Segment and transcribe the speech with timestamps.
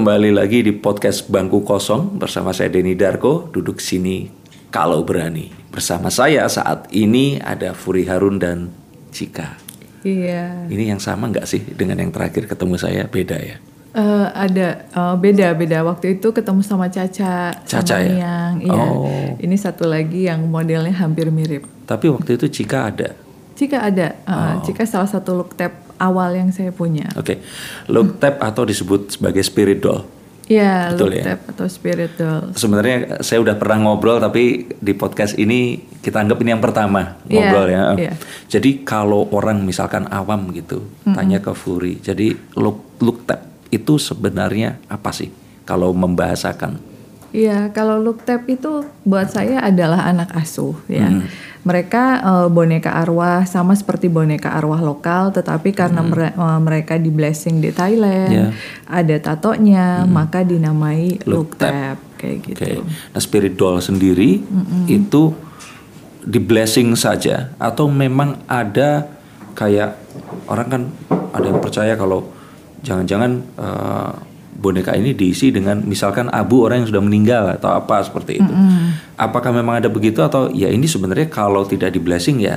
[0.00, 4.32] kembali lagi di podcast Bangku Kosong bersama saya Denny Darko, duduk sini
[4.72, 5.52] kalau berani.
[5.68, 8.72] Bersama saya saat ini ada Furi Harun dan
[9.12, 9.60] Cika.
[10.00, 10.64] Iya.
[10.72, 13.04] Ini yang sama nggak sih dengan yang terakhir ketemu saya?
[13.12, 13.60] Beda ya?
[13.92, 18.24] Eh, ada eh, beda beda waktu itu ketemu sama Caca, Caca sama ya?
[18.24, 18.72] yang iya.
[18.72, 19.36] Oh.
[19.36, 21.68] Ini satu lagi yang modelnya hampir mirip.
[21.84, 23.12] Tapi waktu itu Cika ada.
[23.52, 24.64] Cika ada, eh, Oh.
[24.64, 27.06] Cika salah satu look tab awal yang saya punya.
[27.14, 27.38] Oke,
[27.86, 30.02] look tap atau disebut sebagai spirit doll.
[30.50, 31.24] Iya, Betul look ya?
[31.30, 32.50] tab atau spirit doll.
[32.56, 37.38] Sebenarnya saya udah pernah ngobrol tapi di podcast ini kita anggap ini yang pertama Iya,
[37.38, 37.82] ngobrol ya.
[37.94, 38.12] iya.
[38.50, 44.82] Jadi kalau orang misalkan awam gitu tanya ke Furi, jadi look look tap itu sebenarnya
[44.90, 45.30] apa sih
[45.62, 46.82] kalau membahasakan?
[47.30, 51.06] Iya, kalau look tab itu buat saya adalah anak asuh ya.
[51.06, 51.30] Hmm.
[51.60, 57.08] Mereka eh, boneka arwah sama seperti boneka arwah lokal, tetapi karena mere- eh, mereka di
[57.08, 58.34] blessing di Thailand, Hmm.
[58.34, 58.46] Ya.
[58.86, 62.56] ada tatonya, maka dinamai Look tab kayak gitu.
[62.58, 62.72] Oke.
[62.82, 64.40] Nah, spirit doll sendiri
[64.86, 65.22] itu
[66.20, 69.08] di blessing saja atau memang ada
[69.52, 69.96] kayak
[70.46, 70.82] orang kan
[71.30, 72.28] ada yang percaya kalau
[72.80, 74.12] jangan-jangan eh,
[74.52, 78.52] boneka ini diisi dengan misalkan abu orang yang sudah meninggal atau apa seperti itu.
[79.20, 82.56] Apakah memang ada begitu atau ya ini sebenarnya kalau tidak di blessing ya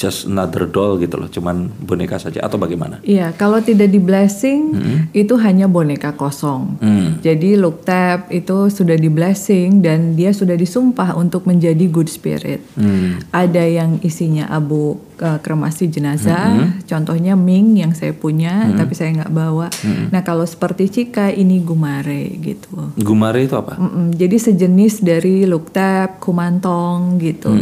[0.00, 3.04] just another doll gitu loh, cuman boneka saja atau bagaimana?
[3.04, 4.72] Iya, kalau tidak di blessing
[5.12, 6.80] itu hanya boneka kosong.
[6.80, 7.20] Hmm.
[7.20, 12.64] Jadi look tab itu sudah di blessing dan dia sudah disumpah untuk menjadi good spirit.
[12.80, 13.20] Hmm.
[13.28, 19.32] Ada yang isinya abu eh, kremasi jenazah, contohnya Ming yang saya punya, tapi saya nggak
[19.32, 19.68] bawa.
[20.10, 22.96] Nah kalau seperti Cika ini gumare gitu.
[22.96, 23.76] Gumare itu apa?
[23.76, 27.52] Mm-mm, jadi sejenis dari tab, kumantong gitu.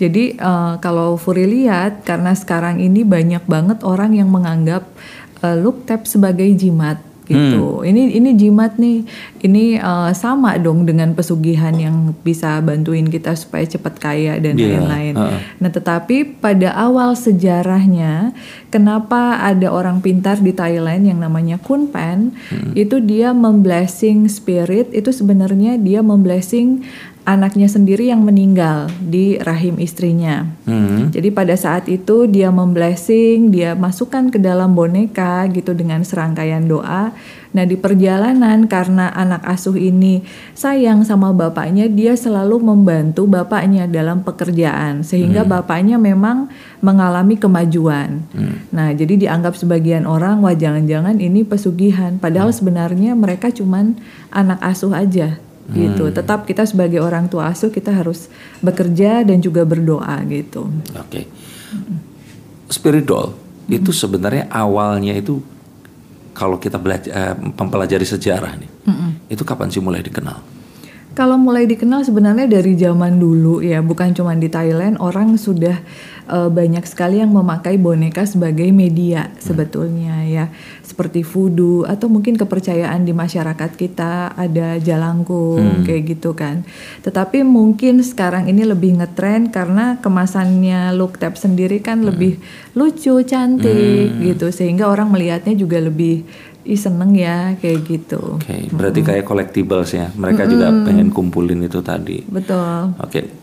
[0.00, 4.88] Jadi eh, kalau Furi lihat karena sekarang ini banyak banget orang yang menganggap
[5.42, 7.82] look tab sebagai jimat gitu.
[7.82, 9.06] Ini ini jimat nih.
[9.42, 14.78] Ini eh, sama dong dengan pesugihan yang bisa bantuin kita supaya cepat kaya dan Iya,
[14.82, 15.14] lain-lain.
[15.14, 15.38] heeh.
[15.58, 18.34] Nah, tetapi pada awal sejarahnya,
[18.68, 22.34] kenapa ada orang pintar di Thailand yang namanya Kun Pen,
[22.74, 26.82] itu dia memblessing spirit, itu sebenarnya dia memblessing
[27.22, 30.42] anaknya sendiri yang meninggal di rahim istrinya.
[30.66, 31.14] Hmm.
[31.14, 37.14] Jadi pada saat itu dia memblessing, dia masukkan ke dalam boneka gitu dengan serangkaian doa.
[37.52, 40.24] Nah di perjalanan karena anak asuh ini
[40.56, 46.50] sayang sama bapaknya, dia selalu membantu bapaknya dalam pekerjaan sehingga bapaknya memang
[46.82, 48.24] mengalami kemajuan.
[48.72, 54.00] Nah jadi dianggap sebagian orang wah jangan-jangan ini pesugihan, padahal sebenarnya mereka cuman
[54.32, 55.38] anak asuh aja
[55.70, 56.10] gitu.
[56.10, 58.26] Tetap kita sebagai orang tua asuh kita harus
[58.58, 60.66] bekerja dan juga berdoa gitu.
[60.98, 61.30] Oke.
[62.66, 63.36] Spirit doll
[63.70, 65.38] itu sebenarnya awalnya itu
[66.32, 68.70] kalau kita belajar eh, mempelajari sejarah nih.
[69.30, 70.52] Itu kapan sih mulai dikenal?
[71.12, 75.76] Kalau mulai dikenal sebenarnya dari zaman dulu ya, bukan cuma di Thailand, orang sudah
[76.28, 80.50] eh, banyak sekali yang memakai boneka sebagai media sebetulnya ya,
[80.84, 86.62] seperti voodoo atau mungkin kepercayaan di masyarakat kita ada jalangkung kayak gitu kan.
[87.02, 92.38] Tetapi mungkin sekarang ini lebih ngetren karena kemasannya look tab sendiri kan lebih
[92.78, 96.24] lucu, cantik gitu, sehingga orang melihatnya juga lebih
[96.62, 98.38] Ih seneng ya kayak gitu.
[98.38, 100.14] Oke, berarti kayak collectibles ya.
[100.14, 102.22] Mereka juga pengen kumpulin itu tadi.
[102.22, 102.94] Betul.
[103.02, 103.10] Oke.
[103.18, 103.41] Spirit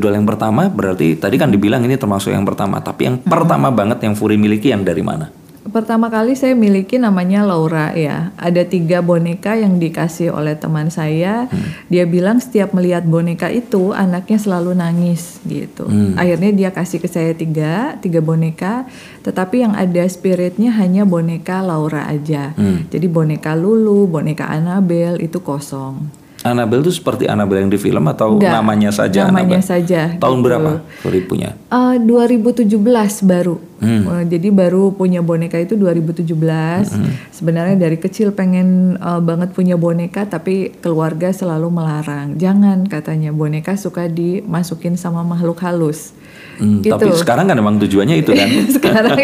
[0.00, 4.02] doll yang pertama berarti tadi kan dibilang ini termasuk yang pertama, tapi yang pertama banget
[4.04, 5.40] yang Furi miliki yang dari mana?
[5.60, 8.32] Pertama kali saya miliki namanya Laura ya.
[8.40, 11.46] Ada tiga boneka yang dikasih oleh teman saya.
[11.92, 15.86] Dia bilang setiap melihat boneka itu anaknya selalu nangis gitu.
[16.16, 18.88] Akhirnya dia kasih ke saya tiga, tiga boneka.
[19.22, 22.56] Tetapi yang ada spiritnya hanya boneka Laura aja.
[22.90, 26.19] Jadi boneka Lulu, boneka Annabelle itu kosong.
[26.40, 29.64] Annabelle itu seperti Annabelle yang di film atau Enggak, namanya saja namanya Annabelle?
[29.64, 30.46] saja, Tahun gitu.
[30.48, 30.70] berapa
[31.04, 31.52] Furi punya?
[31.68, 33.60] Eh, 2017 baru.
[33.80, 36.92] Eh, jadi baru punya boneka itu 2017.
[37.28, 42.40] Sebenarnya dari kecil pengen eh, banget punya boneka tapi keluarga selalu melarang.
[42.40, 46.16] Jangan katanya boneka suka dimasukin sama makhluk halus.
[46.60, 46.92] Hmm, Gitu.
[46.92, 48.48] Tapi sekarang kan memang tujuannya itu kan.
[48.76, 49.16] Sekarang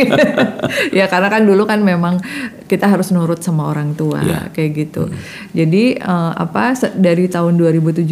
[0.98, 2.18] ya karena kan dulu kan memang
[2.66, 4.40] kita harus nurut sama orang tua Iya.
[4.50, 5.12] kayak gitu.
[5.52, 8.08] Jadi eh, apa dari tahun 2017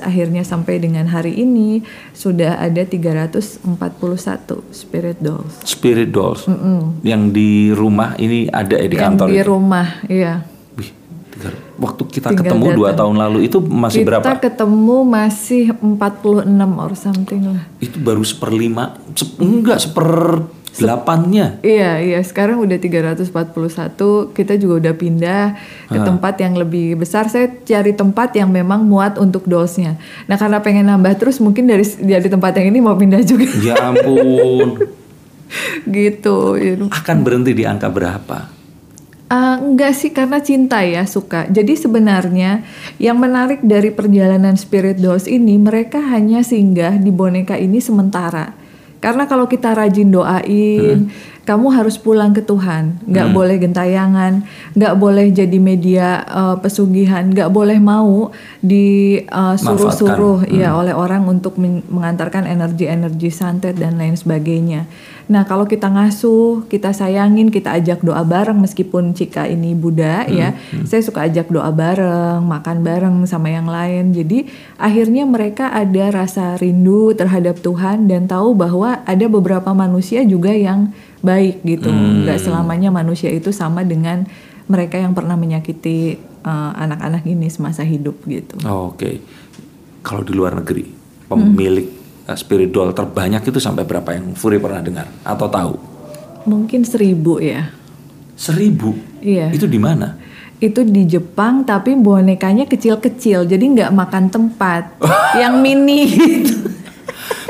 [0.00, 1.82] akhirnya sampai dengan hari ini
[2.14, 3.66] sudah ada 341
[4.70, 5.58] spirit dolls.
[5.62, 6.46] Spirit dolls
[7.02, 9.46] yang di rumah ini ada ya di yang kantor di itu.
[9.46, 10.34] rumah, iya.
[11.78, 14.42] Waktu kita ketemu dua tahun lalu itu masih kita berapa?
[14.42, 17.62] ketemu masih 46 or something lah.
[17.78, 20.10] Itu baru seperlima, sep- enggak seper
[20.78, 21.64] Delapannya.
[21.66, 22.20] Iya, iya.
[22.22, 24.30] Sekarang udah 341.
[24.36, 25.44] Kita juga udah pindah
[25.90, 27.26] ke tempat yang lebih besar.
[27.26, 29.98] Saya cari tempat yang memang muat untuk dolls-nya.
[30.30, 33.48] Nah, karena pengen nambah terus, mungkin dari dari tempat yang ini mau pindah juga.
[33.58, 34.86] Ya ampun.
[35.88, 36.54] gitu.
[36.60, 36.78] ya.
[36.92, 38.57] Akan berhenti di angka berapa?
[39.28, 41.44] Ah, enggak sih karena cinta ya suka.
[41.52, 42.64] Jadi sebenarnya
[42.96, 48.56] yang menarik dari perjalanan Spirit Dolls ini mereka hanya singgah di boneka ini sementara.
[48.98, 51.12] Karena kalau kita rajin doain,
[51.46, 52.98] kamu harus pulang ke Tuhan.
[53.06, 54.32] Nggak boleh gentayangan,
[54.74, 61.86] nggak boleh jadi media eh, pesugihan, nggak boleh mau disuruh-suruh ya oleh orang untuk men-
[61.86, 64.88] mengantarkan energi-energi santet dan lain sebagainya.
[65.28, 70.56] Nah, kalau kita ngasuh, kita sayangin, kita ajak doa bareng meskipun Cika ini Buddha ya.
[70.88, 74.16] Saya suka ajak doa bareng, makan bareng sama yang lain.
[74.16, 74.48] Jadi,
[74.80, 80.96] akhirnya mereka ada rasa rindu terhadap Tuhan dan tahu bahwa ada beberapa manusia juga yang
[81.20, 81.92] baik gitu.
[81.92, 84.24] Nggak selamanya manusia itu sama dengan
[84.64, 88.56] mereka yang pernah menyakiti eh, anak-anak ini semasa hidup gitu.
[88.64, 89.20] Oh, Oke.
[90.00, 90.88] Kalau di luar negeri,
[91.28, 91.97] pemilik uh,
[92.34, 95.72] spirit doll terbanyak itu sampai berapa yang Furi pernah dengar atau tahu?
[96.44, 97.72] Mungkin seribu ya.
[98.34, 98.92] Seribu.
[99.22, 99.54] Iya.
[99.54, 100.28] Itu di mana?
[100.58, 104.98] itu di Jepang tapi bonekanya kecil-kecil jadi nggak makan tempat
[105.42, 106.54] yang mini gitu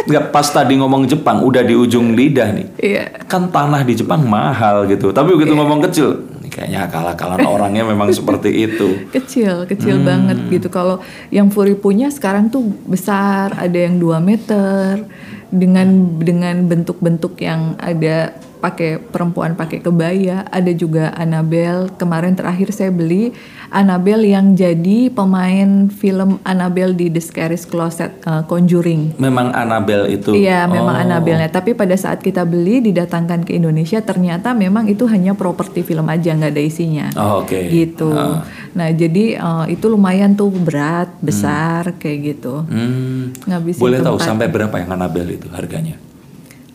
[0.09, 2.67] Nggak pas tadi ngomong Jepang udah di ujung lidah nih.
[2.81, 5.13] iya Kan tanah di Jepang mahal gitu.
[5.13, 8.89] Tapi begitu ngomong kecil, ini kayaknya akal-akalan orangnya memang seperti itu.
[9.17, 15.05] kecil kecil banget gitu kalau yang Furi punya sekarang tuh besar ada yang 2 meter
[15.53, 22.91] dengan dengan bentuk-bentuk yang ada pakai perempuan pakai kebaya ada juga Annabelle kemarin terakhir saya
[22.91, 23.31] beli
[23.69, 30.33] Annabelle yang jadi pemain film Annabelle di The Scariest Closet uh, Conjuring Memang Annabelle itu.
[30.33, 31.03] Iya, memang Oh.
[31.05, 31.49] Annabelle-nya.
[31.49, 36.33] Tapi pada saat kita beli didatangkan ke Indonesia, ternyata memang itu hanya properti film aja,
[36.33, 37.07] nggak ada isinya.
[37.15, 37.69] Oh, Oke.
[37.69, 38.09] Gitu.
[38.09, 38.43] Ah.
[38.73, 42.65] Nah, jadi eh, itu lumayan tuh berat, besar kayak gitu.
[42.65, 43.37] Hmm.
[43.45, 44.27] Ngabisin Boleh tahu tempat.
[44.27, 46.01] sampai berapa yang Annabelle itu harganya?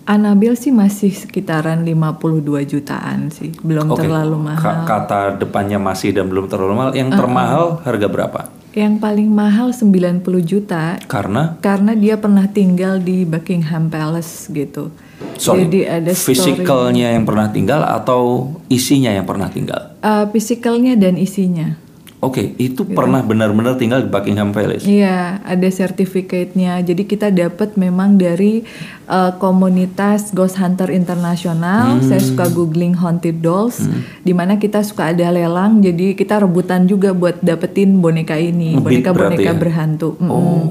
[0.03, 4.03] Annabelle sih masih sekitaran 52 jutaan sih, belum Oke.
[4.03, 4.83] terlalu Ka- mahal.
[4.83, 6.91] kata depannya masih dan belum terlalu mahal.
[6.91, 8.39] Yang termahal harga berapa?
[8.73, 14.89] Yang paling mahal 90 juta Karena karena dia pernah tinggal di Buckingham Palace gitu.
[15.37, 19.93] sorry, Jadi ada fisikalnya yang pernah tinggal atau isinya yang pernah tinggal?
[20.03, 21.79] Eh, Physicalnya dan isinya.
[22.23, 24.87] Oke, itu pernah benar-benar tinggal di Buckingham Palace.
[24.87, 26.79] Iya, ada sertifikatnya.
[26.79, 28.63] Jadi kita dapat memang dari
[29.11, 31.99] uh, komunitas Ghost Hunter Internasional.
[31.99, 32.07] Hmm.
[32.07, 33.83] Saya suka googling haunted dolls,
[34.23, 35.83] di mana kita suka ada lelang.
[35.83, 39.59] Jadi kita rebutan juga buat dapetin boneka ini, boneka-boneka ya?
[39.59, 40.15] berhantu.
[40.15, 40.31] Mm-mm.
[40.31, 40.63] Oh,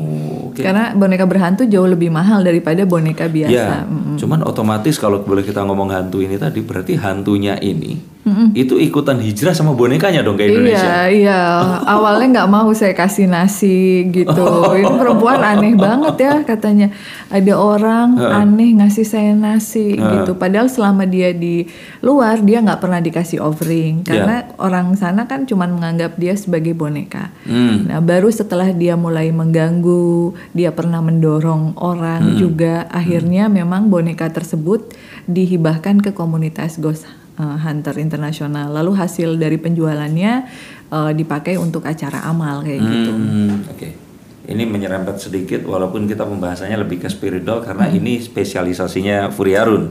[0.56, 0.60] oke.
[0.64, 3.52] Karena boneka berhantu jauh lebih mahal daripada boneka biasa.
[3.52, 3.84] Ya,
[4.16, 8.11] cuman otomatis kalau boleh kita ngomong hantu ini tadi berarti hantunya ini
[8.52, 11.08] itu ikutan hijrah sama bonekanya dong ke Indonesia.
[11.08, 11.40] Iya, iya.
[11.86, 14.44] Awalnya nggak mau saya kasih nasi gitu.
[14.52, 14.76] Oh.
[14.76, 16.92] Ini perempuan aneh banget ya katanya.
[17.32, 20.36] Ada orang aneh ngasih saya nasi gitu.
[20.36, 21.66] Padahal selama dia di
[22.04, 27.32] luar dia nggak pernah dikasih offering karena orang sana kan cuman menganggap dia sebagai boneka.
[27.48, 27.88] Hmm.
[27.88, 32.86] Nah, baru setelah dia mulai mengganggu, dia pernah mendorong orang juga.
[32.92, 34.92] Akhirnya memang boneka tersebut
[35.26, 38.70] dihibahkan ke komunitas Ghost uh, Hunter Internasional.
[38.70, 40.32] Lalu hasil dari penjualannya
[40.94, 43.10] uh, dipakai untuk acara amal kayak gitu.
[43.10, 43.90] Hmm, Oke,
[44.46, 49.90] ini menyerempet sedikit walaupun kita pembahasannya lebih ke spiritual karena ini spesialisasinya Furiarun.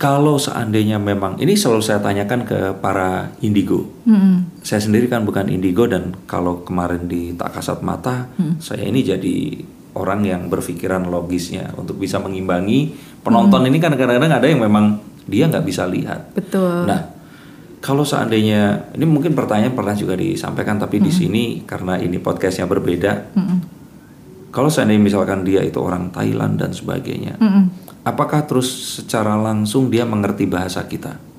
[0.00, 3.84] Kalau seandainya memang ini selalu saya tanyakan ke para indigo.
[4.08, 4.64] Mm-mm.
[4.64, 8.32] Saya sendiri kan bukan indigo dan kalau kemarin di tak kasat mata,
[8.64, 9.60] saya ini jadi
[9.92, 15.48] orang yang berpikiran logisnya untuk bisa mengimbangi penonton ini kan kadang-kadang ada yang memang dia
[15.48, 16.32] nggak bisa lihat.
[16.32, 16.84] Betul.
[16.88, 17.10] Nah,
[17.80, 23.32] kalau seandainya ini mungkin pertanyaan pernah juga disampaikan tapi di sini karena ini podcastnya berbeda.
[24.50, 27.70] Kalau seandainya misalkan dia itu orang Thailand dan sebagainya, Mm-mm.
[28.02, 31.29] apakah terus secara langsung dia mengerti bahasa kita?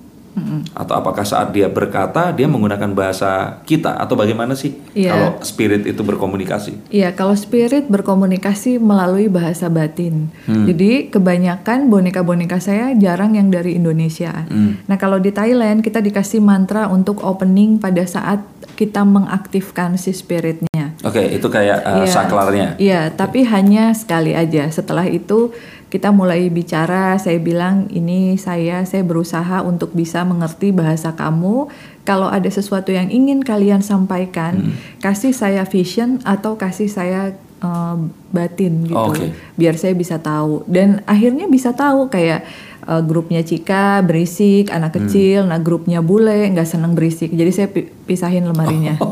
[0.72, 5.12] Atau apakah saat dia berkata dia menggunakan bahasa kita atau bagaimana sih Iya.
[5.12, 6.88] kalau spirit itu berkomunikasi?
[6.88, 10.32] Iya, kalau spirit berkomunikasi melalui bahasa batin.
[10.46, 10.66] Hmm.
[10.66, 14.48] Jadi kebanyakan boneka-boneka saya jarang yang dari Indonesia.
[14.48, 14.80] Hmm.
[14.88, 18.44] Nah, kalau di Thailand kita dikasih mantra untuk opening pada saat
[18.76, 20.96] kita mengaktifkan si spiritnya.
[21.04, 22.10] Oke, itu kayak uh, Iya.
[22.10, 22.68] saklarnya.
[22.78, 24.70] Iya, tapi hanya sekali aja.
[24.70, 25.54] Setelah itu
[25.92, 31.68] kita mulai bicara, saya bilang ini saya saya berusaha untuk bisa mengerti bahasa kamu.
[32.08, 34.72] Kalau ada sesuatu yang ingin kalian sampaikan,
[35.04, 37.98] kasih saya vision atau kasih saya eh,
[38.32, 38.96] batin gitu.
[38.96, 39.36] Oke.
[39.60, 42.48] Biar saya bisa tahu dan akhirnya bisa tahu kayak
[42.82, 47.30] eh, grupnya Cika berisik, anak kecil, nah grupnya bule nggak seneng berisik.
[47.30, 48.98] Jadi saya pi- pisahin lemarinya.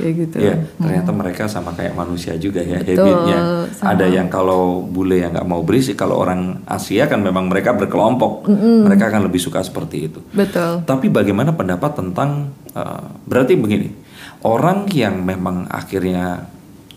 [0.00, 0.36] Kayak gitu.
[0.40, 3.68] Iya, ternyata mereka sama kayak manusia juga ya Betul, habitnya.
[3.68, 3.92] sama.
[3.92, 8.48] Ada yang kalau bule yang nggak mau berisik, kalau orang Asia kan memang mereka berkelompok,
[8.80, 10.24] mereka akan lebih suka seperti itu.
[10.32, 10.88] Betul.
[10.88, 13.92] Tapi bagaimana pendapat tentang eh, berarti begini,
[14.40, 16.48] orang yang memang akhirnya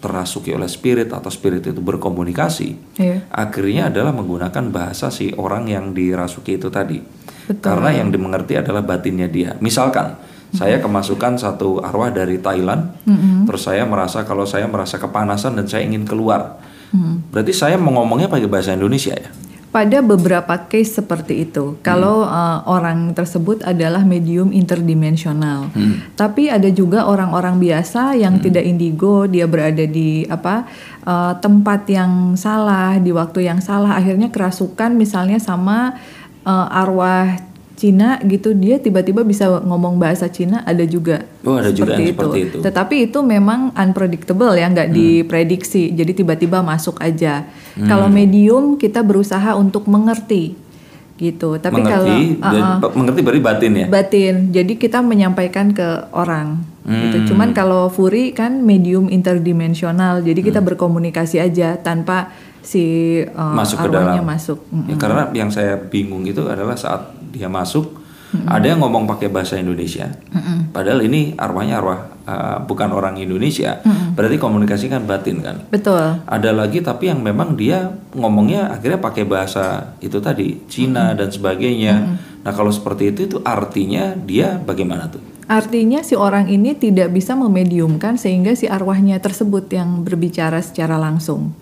[0.04, 3.24] terasuki oleh spirit atau spirit itu berkomunikasi, Iya.
[3.32, 7.00] akhirnya adalah menggunakan bahasa si orang yang dirasuki itu tadi.
[7.48, 7.64] Betul.
[7.64, 9.56] Karena yang dimengerti adalah batinnya dia.
[9.64, 10.20] Misalkan
[10.52, 13.00] saya kemasukan satu arwah dari Thailand,
[13.48, 16.60] terus saya merasa kalau saya merasa kepanasan dan saya ingin keluar,
[17.32, 19.32] berarti saya mau ngomongnya pakai bahasa Indonesia ya?
[19.74, 25.74] Pada beberapa case seperti itu, kalau uh, orang tersebut adalah medium interdimensional,
[26.14, 30.70] tapi ada juga orang-orang biasa yang tidak indigo, dia berada di apa
[31.10, 35.98] uh, tempat yang salah, di waktu yang salah, akhirnya kerasukan misalnya sama
[36.46, 41.26] uh, arwah Cina gitu, dia tiba-tiba bisa ngomong bahasa Cina, ada juga.
[41.42, 42.58] Oh, ada juga yang seperti itu.
[42.62, 42.66] Hmm.
[42.70, 45.90] Tetapi itu memang unpredictable ya, nggak diprediksi.
[45.92, 47.50] Jadi tiba-tiba masuk aja.
[47.74, 47.90] Hmm.
[47.90, 50.54] Kalau medium kita berusaha untuk mengerti
[51.14, 51.62] gitu.
[51.62, 52.52] Tapi kalau mengerti, uh-uh,
[52.82, 53.86] dan- mengerti berarti batin ya?
[53.88, 56.62] batin, jadi kita menyampaikan ke orang.
[56.84, 57.00] Hmm.
[57.10, 57.34] Gitu.
[57.34, 60.68] Cuman kalau Furi kan medium interdimensional, jadi kita Hmm.
[60.74, 64.24] berkomunikasi aja tanpa si uh, masuk ke dalam.
[64.24, 64.64] masuk.
[64.72, 64.88] Mm.
[64.88, 68.00] Ya, karena yang saya bingung itu adalah saat dia masuk,
[68.46, 70.10] ada yang ngomong pakai bahasa Indonesia,
[70.74, 73.78] padahal ini arwahnya arwah uh, bukan orang Indonesia,
[74.18, 75.62] berarti komunikasi kan batin kan.
[75.70, 76.18] Betul.
[76.26, 82.18] Ada lagi tapi yang memang dia ngomongnya akhirnya pakai bahasa itu tadi Cina dan sebagainya.
[82.42, 85.22] Nah kalau seperti itu itu artinya dia bagaimana tuh?
[85.46, 91.54] Artinya si orang ini tidak bisa memediumkan sehingga si arwahnya tersebut yang berbicara secara langsung.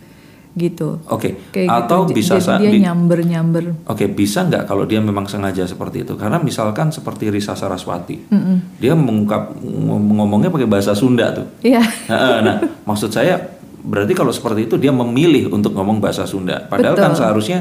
[0.51, 1.00] Gitu.
[1.08, 1.50] Oke.
[1.50, 2.20] Kayak Atau gitu.
[2.20, 3.88] Bisa jadi dia bi- nyamber-nyamber.
[3.88, 6.13] Oke, bisa nggak kalau dia memang sengaja seperti itu?
[6.13, 8.27] Karena misalkan seperti Risa Saraswati,
[8.75, 11.48] dia mengungkap ngom- ngomongnya pakai bahasa Sunda tuh.
[11.62, 11.79] Iya.
[12.12, 13.39] Nah, nah, maksud saya
[13.81, 16.67] berarti kalau seperti itu dia memilih untuk ngomong bahasa Sunda.
[16.67, 17.20] Padahal kan Betul.
[17.24, 17.60] seharusnya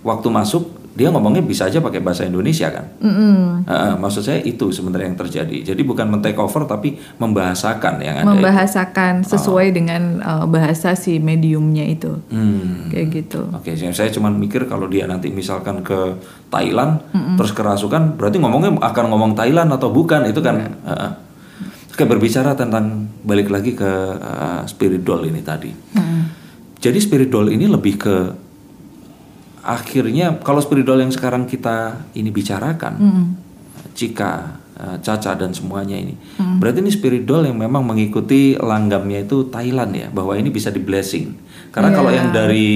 [0.00, 2.84] waktu masuk dia ngomongnya bisa aja pakai bahasa Indonesia kan.
[3.00, 3.64] Mm-mm.
[3.64, 5.72] Nah, maksud saya itu sebenarnya yang terjadi.
[5.72, 8.28] Jadi bukan men-take over tapi membahasakan yang ada.
[8.28, 12.20] Membahasakan sesuai dengan uh, bahasa si mediumnya itu.
[12.28, 12.92] Hmm.
[12.92, 13.48] Kayak gitu.
[13.56, 16.20] Oke, saya saya cuma mikir kalau dia nanti misalkan ke
[16.52, 17.00] Thailand
[17.40, 20.60] terus kerasukan, berarti ngomongnya akan ngomong Thailand atau bukan itu kan?
[20.60, 21.10] Heeh.
[21.92, 25.72] Oke, berbicara tentang balik lagi ke uh, spirit doll ini tadi.
[26.82, 28.14] Jadi spirit doll ini lebih ke
[29.62, 32.92] akhirnya kalau spirit doll yang sekarang kita ini bicarakan,
[33.92, 34.32] Cika,
[34.74, 36.16] uh, Caca dan semuanya ini,
[36.58, 40.80] berarti ini spirit doll yang memang mengikuti langgamnya itu Thailand ya, bahwa ini bisa di
[40.80, 41.36] blessing.
[41.72, 42.18] Karena kalau Iya.
[42.20, 42.68] yang dari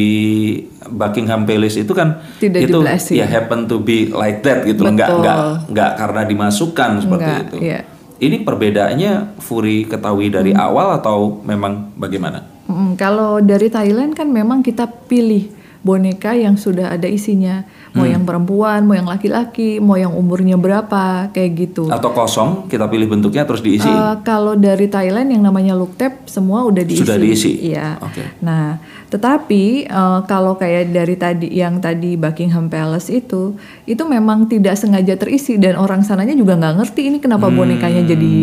[0.87, 2.79] Buckingham Palace itu kan Tidak itu
[3.13, 4.93] ya happen to be like that gitu, loh.
[4.93, 5.21] nggak Betul.
[5.21, 5.39] nggak
[5.69, 7.57] nggak karena dimasukkan seperti Enggak, itu.
[7.61, 7.81] iya.
[8.17, 10.65] Ini perbedaannya Furi ketahui dari Hmm.
[10.65, 12.41] awal atau memang bagaimana?
[12.65, 15.53] Mm, kalau dari Thailand kan memang kita pilih
[15.87, 17.63] boneka yang sudah ada isinya,
[17.95, 18.19] mau Hmm.
[18.19, 21.87] yang perempuan, mau yang laki-laki, mau yang umurnya berapa, kayak gitu.
[21.87, 23.87] Atau kosong kita pilih bentuknya terus diisi?
[23.87, 27.07] Eh, kalau dari Thailand yang namanya look tab semua udah diisi.
[27.07, 27.71] Sudah diisi?
[27.71, 28.03] Iya.
[28.03, 28.43] Oke.
[28.43, 33.55] Nah, tetapi eh, kalau kayak dari tadi yang tadi Buckingham Palace itu,
[33.87, 38.35] itu memang tidak sengaja terisi dan orang sananya juga nggak ngerti ini kenapa bonekanya jadi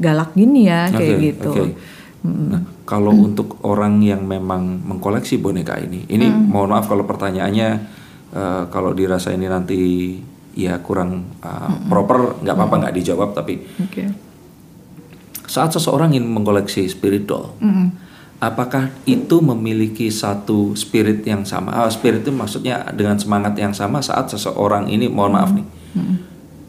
[0.00, 1.50] galak gini ya kayak Oke, gitu.
[1.52, 1.64] oke.
[2.20, 6.50] Nah, kalau untuk orang yang memang mengkoleksi boneka ini, ini Hmm.
[6.50, 7.68] mohon maaf kalau pertanyaannya
[8.30, 9.78] eh, kalau dirasa ini nanti
[10.58, 11.86] ya kurang eh, Hmm.
[11.86, 13.30] proper, nggak apa-apa nggak dijawab.
[13.30, 14.04] Tapi Oke.
[15.46, 17.90] saat seseorang ingin mengkoleksi spirit doll, Mm-mm.
[18.38, 21.74] apakah itu memiliki satu spirit yang sama?
[21.76, 25.66] Ah, spirit itu maksudnya dengan semangat yang sama saat seseorang ini, mohon maaf nih,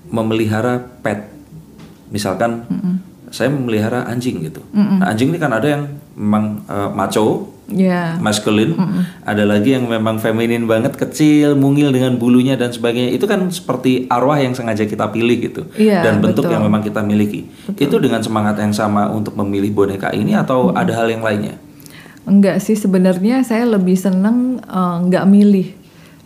[0.09, 1.29] memelihara pet,
[2.09, 2.65] misalkan
[3.31, 4.59] saya memelihara anjing gitu.
[4.73, 5.83] Nah, anjing ini kan ada yang
[6.21, 8.19] memang eh, maco, Ya.
[8.19, 8.75] maskulin,
[9.23, 13.15] ada lagi yang memang feminin banget, kecil, mungil dengan bulunya dan sebagainya.
[13.15, 16.51] Itu kan seperti arwah yang sengaja kita pilih gitu, Iya, dan bentuk betul.
[16.51, 17.47] yang memang kita miliki.
[17.79, 21.55] Itu dengan semangat yang sama untuk memilih boneka ini atau ada hal yang lainnya?
[22.27, 25.71] Enggak sih sebenarnya saya lebih seneng eh, nggak milih,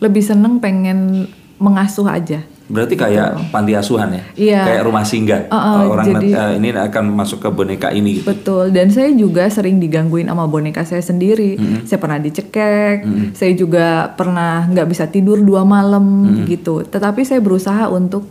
[0.02, 1.30] lebih seneng pengen
[1.62, 2.42] mengasuh aja.
[2.66, 4.60] Berarti kayak panti asuhan ya, Iya.
[4.66, 5.46] kayak rumah singgah.
[5.46, 8.18] Uh, uh, Orang jadi- eh, ini akan masuk ke boneka ini.
[8.18, 8.26] Gitu.
[8.26, 11.54] Betul, dan saya juga sering digangguin sama boneka saya sendiri.
[11.86, 16.82] Saya pernah dicekek, saya juga pernah nggak bisa tidur dua malam gitu.
[16.82, 18.26] Tetapi saya berusaha untuk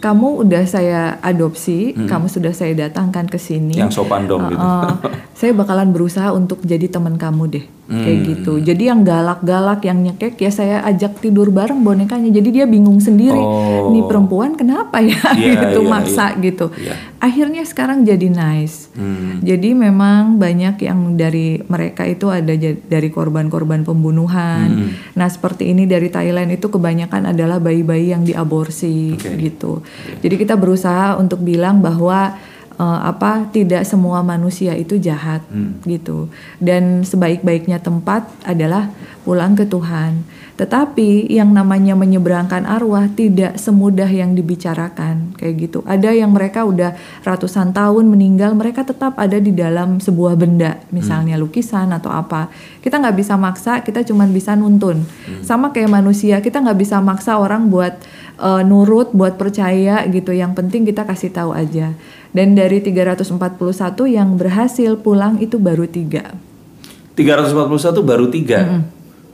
[0.00, 3.76] kamu udah saya adopsi, kamu sudah saya datangkan ke sini.
[3.76, 4.56] Yang sopan dong gitu.
[4.56, 4.96] Uh,
[5.36, 7.64] saya bakalan berusaha untuk jadi teman kamu deh.
[7.90, 8.62] Kayak gitu.
[8.62, 12.30] Jadi yang galak-galak, yang nyekek ya saya ajak tidur bareng bonekanya.
[12.30, 13.90] Jadi dia bingung sendiri, Oh.
[13.90, 16.70] nih perempuan kenapa ya Iya, gitu iya, maksa gitu.
[16.78, 16.94] Iya.
[17.18, 18.88] Akhirnya sekarang jadi nice.
[18.94, 19.42] Hmm.
[19.42, 24.68] Jadi memang banyak yang dari mereka itu ada dari korban-korban pembunuhan.
[24.70, 24.90] Hmm.
[25.18, 29.34] Nah seperti ini dari Thailand itu kebanyakan adalah bayi-bayi yang diaborsi Oke.
[29.36, 29.82] gitu.
[30.22, 32.38] Jadi kita berusaha untuk bilang bahwa
[32.80, 35.76] eh, apa tidak semua manusia itu jahat Hmm.
[35.84, 36.32] gitu.
[36.56, 38.88] Dan sebaik-baiknya tempat adalah
[39.20, 40.24] pulang ke Tuhan.
[40.56, 45.80] Tetapi yang namanya menyeberangkan arwah tidak semudah yang dibicarakan kayak gitu.
[45.88, 51.40] Ada yang mereka udah ratusan tahun meninggal, mereka tetap ada di dalam sebuah benda, misalnya
[51.40, 52.52] lukisan atau apa.
[52.84, 55.00] Kita nggak bisa maksa, kita cuma bisa nuntun.
[55.40, 57.96] Sama kayak manusia, kita nggak bisa maksa orang buat
[58.40, 60.32] eh, nurut, buat percaya gitu.
[60.32, 61.92] Yang penting kita kasih tahu aja.
[62.32, 63.36] Dan dari 341
[64.08, 66.34] yang berhasil pulang itu baru tiga.
[67.14, 68.60] 341 baru tiga.
[68.64, 68.82] Nah,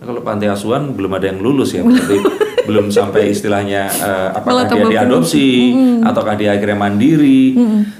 [0.02, 2.18] kalau panti asuhan belum ada yang lulus ya, berarti
[2.68, 5.72] belum sampai istilahnya eh, apakah dia diadopsi
[6.02, 7.54] ataukah dia akhirnya mandiri.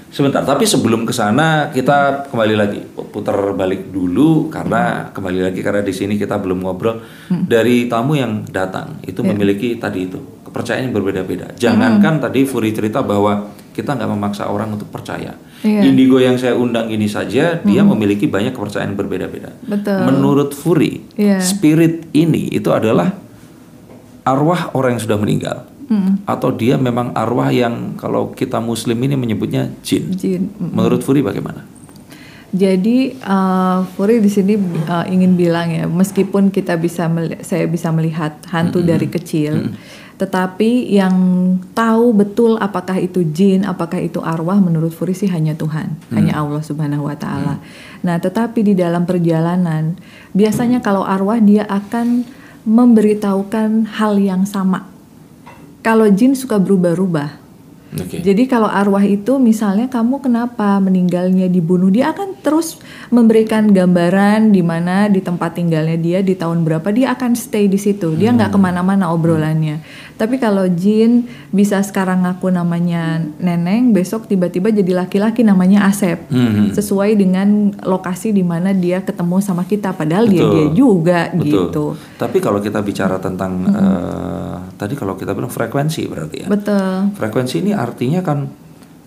[0.06, 5.84] Sebentar, tapi sebelum ke sana kita kembali lagi putar balik dulu karena kembali lagi karena
[5.84, 10.96] di sini kita belum ngobrol dari tamu yang datang itu memiliki tadi itu kepercayaan yang
[10.96, 11.52] berbeda-beda.
[11.60, 15.36] Jangankan tadi Furi cerita bahwa kita nggak memaksa orang untuk percaya.
[15.60, 15.84] Iya.
[15.84, 19.52] Indigo yang saya undang ini saja dia memiliki banyak kepercayaan berbeda-beda.
[19.68, 20.00] Betul.
[20.08, 21.44] Menurut Furi, Iya.
[21.44, 23.12] spirit ini itu adalah
[24.24, 25.58] arwah orang yang sudah meninggal.
[26.26, 30.10] Atau dia memang arwah yang kalau kita muslim ini menyebutnya jin.
[30.18, 30.50] Jin.
[30.58, 31.62] Menurut Furi bagaimana?
[32.50, 34.58] Jadi uh, Furi di sini
[34.88, 37.06] uh, ingin bilang ya, meskipun kita bisa
[37.44, 39.76] saya bisa melihat hantu dari kecil,
[40.16, 41.16] tetapi yang
[41.76, 46.64] tahu betul apakah itu jin, apakah itu arwah, menurut Furi sih hanya Tuhan, hanya Allah
[46.64, 47.60] Subhanahu Wa Taala.
[48.00, 49.92] Nah, tetapi di dalam perjalanan
[50.32, 52.24] biasanya kalau arwah dia akan
[52.66, 54.88] memberitahukan hal yang sama.
[55.86, 57.45] Kalau jin suka berubah-ubah.
[57.96, 58.20] Oke.
[58.20, 62.76] Jadi kalau arwah itu misalnya kamu kenapa meninggalnya dibunuh, dia akan terus
[63.08, 67.80] memberikan gambaran di mana di tempat tinggalnya dia di tahun berapa dia akan stay di
[67.80, 68.12] situ.
[68.14, 69.80] Dia nggak ke mana-mana obrolannya.
[70.16, 76.24] Tapi kalau jin bisa sekarang ngaku namanya neneng, besok tiba-tiba jadi laki-laki namanya Asep.
[76.32, 76.72] Mhm.
[76.72, 80.52] Sesuai dengan lokasi di mana dia ketemu sama kita, padahal dia Betul.
[80.56, 81.44] dia juga Betul.
[81.44, 81.84] gitu.
[82.16, 86.48] Tapi kalau kita bicara tentang eh, tadi kalau kita bilang frekuensi berarti ya.
[86.48, 87.12] Betul.
[87.16, 88.65] Frekuensi ini artinya kan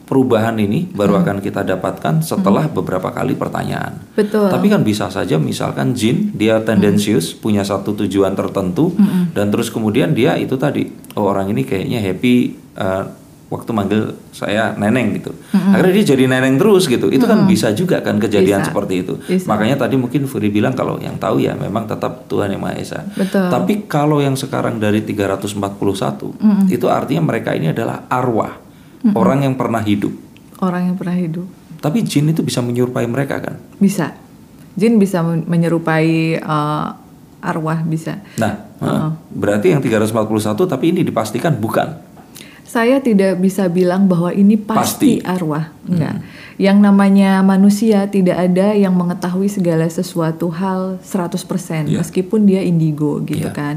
[0.10, 4.02] perubahan ini baru akan kita dapatkan setelah beberapa kali pertanyaan.
[4.18, 4.50] Betul.
[4.50, 8.98] Tapi kan bisa saja misalkan jin dia tendensius punya satu tujuan tertentu
[9.38, 13.04] dan terus kemudian dia itu tadi oh orang ini kayaknya happy eh,
[13.54, 14.02] waktu manggil
[14.34, 15.30] saya neneng gitu.
[15.54, 17.10] Akhirnya dia jadi neneng terus gitu.
[17.14, 18.70] Itu kan bisa juga kan kejadian Bisa.
[18.74, 19.14] seperti itu.
[19.22, 19.46] Bisa.
[19.46, 23.06] Makanya tadi mungkin Furi bilang kalau yang tahu ya memang tetap Tuhan yang Maha Esa.
[23.14, 23.46] Betul.
[23.50, 25.54] Tapi kalau yang sekarang dari 341
[26.74, 28.69] itu artinya mereka ini adalah arwah
[29.10, 30.12] orang yang pernah hidup.
[30.60, 31.48] Orang yang pernah hidup.
[31.80, 33.56] Tapi jin itu bisa menyerupai mereka kan?
[33.78, 34.12] Bisa.
[34.76, 36.88] Jin bisa men- menyerupai eh,
[37.40, 38.20] arwah bisa.
[38.36, 42.12] Nah, eh, berarti yang 341 tapi ini dipastikan bukan.
[42.64, 45.18] Saya tidak bisa bilang bahwa ini Pasti.
[45.18, 46.22] pasti, arwah, enggak.
[46.60, 51.98] Yang namanya manusia tidak ada yang mengetahui segala sesuatu hal 100% Iya.
[51.98, 53.58] meskipun dia indigo gitu Iya.
[53.58, 53.76] kan.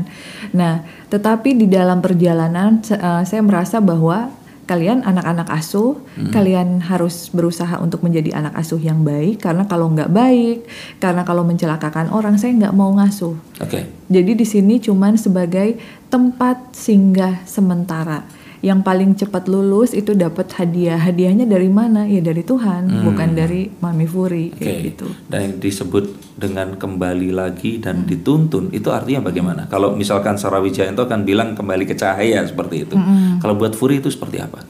[0.52, 4.28] Nah, tetapi di dalam perjalanan eh, saya merasa bahwa
[4.72, 6.00] kalian anak-anak asuh,
[6.32, 10.64] kalian harus berusaha untuk menjadi anak asuh yang baik karena kalau nggak baik,
[10.96, 13.36] karena kalau mencelakakan orang saya nggak mau ngasuh.
[13.60, 13.84] Oke.
[14.08, 15.76] Jadi di sini cuman sebagai
[16.08, 18.24] tempat singgah sementara.
[18.62, 20.94] Yang paling cepat lulus itu dapat hadiah.
[20.94, 22.06] Hadiahnya dari mana?
[22.06, 24.62] Ya dari Tuhan, bukan dari Mami Furi Oke.
[24.62, 25.06] kayak gitu.
[25.26, 26.04] Dan yang disebut
[26.38, 29.66] dengan kembali lagi dan dituntun itu artinya bagaimana?
[29.66, 32.94] Kalau misalkan Sarawi Jayanto kan bilang kembali ke cahaya seperti itu.
[33.42, 34.62] Kalau buat Furi itu seperti apa?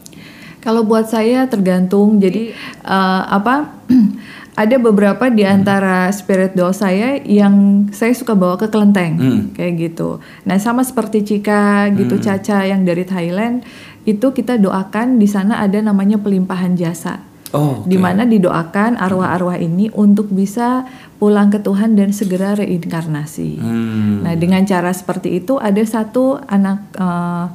[0.62, 2.22] Kalau buat saya tergantung.
[2.22, 2.55] Jadi
[2.87, 3.83] eh, apa?
[4.52, 9.42] ada beberapa di antara spirit doll saya yang saya suka bawa ke kelenteng Hmm.
[9.56, 10.20] kayak gitu.
[10.44, 13.64] Nah sama seperti Cika gitu Caca yang dari Thailand
[14.04, 17.24] itu kita doakan di sana ada namanya pelimpahan jasa.
[17.52, 20.88] Oh, di mana didoakan arwah-arwah ini untuk bisa
[21.20, 23.60] pulang ke Tuhan dan segera reinkarnasi.
[23.60, 24.24] Hmm.
[24.24, 27.52] Nah, dengan cara seperti itu ada satu anak uh,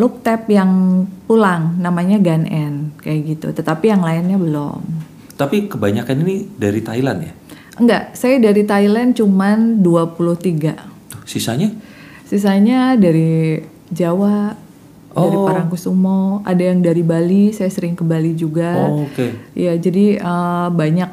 [0.00, 3.52] look tap yang pulang namanya Ganen kayak gitu.
[3.52, 5.09] Tetapi yang lainnya belum.
[5.40, 7.32] Tapi kebanyakan ini dari Thailand ya.
[7.80, 11.24] Enggak, saya dari Thailand cuman 23.
[11.24, 11.72] Sisanya?
[12.28, 13.56] Sisanya dari
[13.88, 14.52] Jawa,
[15.16, 15.48] dari Oh.
[15.48, 18.76] Parangkusumo, ada yang dari Bali, saya sering ke Bali juga.
[18.84, 19.56] Oh, Oke.
[19.56, 21.08] Ya, jadi uh, banyak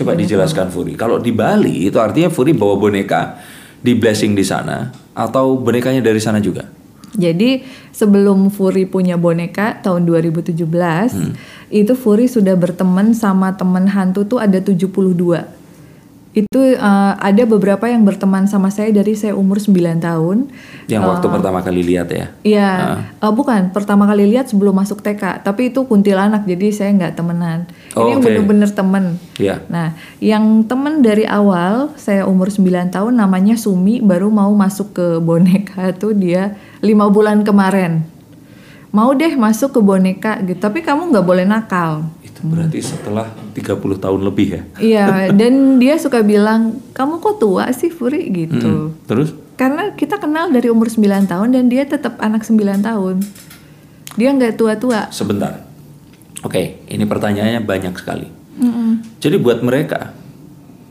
[0.00, 0.96] Coba dijelaskan Furi.
[0.96, 3.36] Kalau di Bali itu artinya Furi bawa boneka
[3.84, 6.64] di blessing di sana atau bonekanya dari sana juga?
[7.12, 7.60] Jadi
[7.92, 10.56] sebelum Furi punya boneka tahun 2017,
[11.70, 14.90] itu Furi sudah berteman sama teman hantu tuh ada 72.
[16.30, 20.46] Itu eh, ada beberapa yang berteman sama saya dari saya umur 9 tahun.
[20.86, 22.26] Yang waktu pertama kali lihat ya.
[22.46, 22.70] Iya,
[23.18, 27.66] eh, bukan pertama kali lihat sebelum masuk TK, tapi itu kuntilanak jadi saya nggak temenan.
[27.98, 28.26] Oh, Ini yang oke.
[28.30, 29.04] bener-bener temen.
[29.42, 29.62] Iya.
[29.66, 35.06] Nah, yang temen dari awal saya umur 9 tahun namanya Sumi baru mau masuk ke
[35.18, 38.19] boneka tuh dia lima bulan kemarin.
[38.90, 42.10] Mau deh masuk ke boneka gitu, tapi kamu nggak boleh nakal.
[42.26, 44.62] Itu berarti setelah 30 tahun lebih ya.
[44.82, 45.06] Iya,
[45.38, 48.90] dan dia suka bilang, "Kamu kok tua sih, Furi?" gitu.
[48.90, 49.06] Mm.
[49.06, 49.30] Terus?
[49.54, 53.22] Karena kita kenal dari umur 9 tahun dan dia tetap anak 9 tahun.
[54.18, 55.06] Dia nggak tua-tua.
[55.14, 55.62] Sebentar.
[56.42, 58.26] Oke, ini pertanyaannya banyak sekali.
[58.58, 59.22] Mm-mm.
[59.22, 60.10] Jadi buat mereka,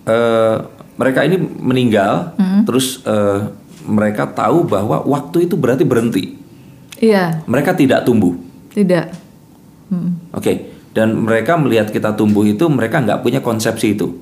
[0.07, 0.57] eh,
[0.95, 3.49] mereka ini meninggal, terus eh,
[3.83, 6.38] mereka tahu bahwa waktu itu berarti berhenti.
[6.99, 8.35] Iya, Mereka tidak tumbuh.
[8.69, 9.11] tidak.
[9.87, 10.29] Mm.
[10.31, 10.53] Oke,
[10.91, 14.13] dan mereka melihat kita tumbuh itu, mereka nggak punya konsepsi itu.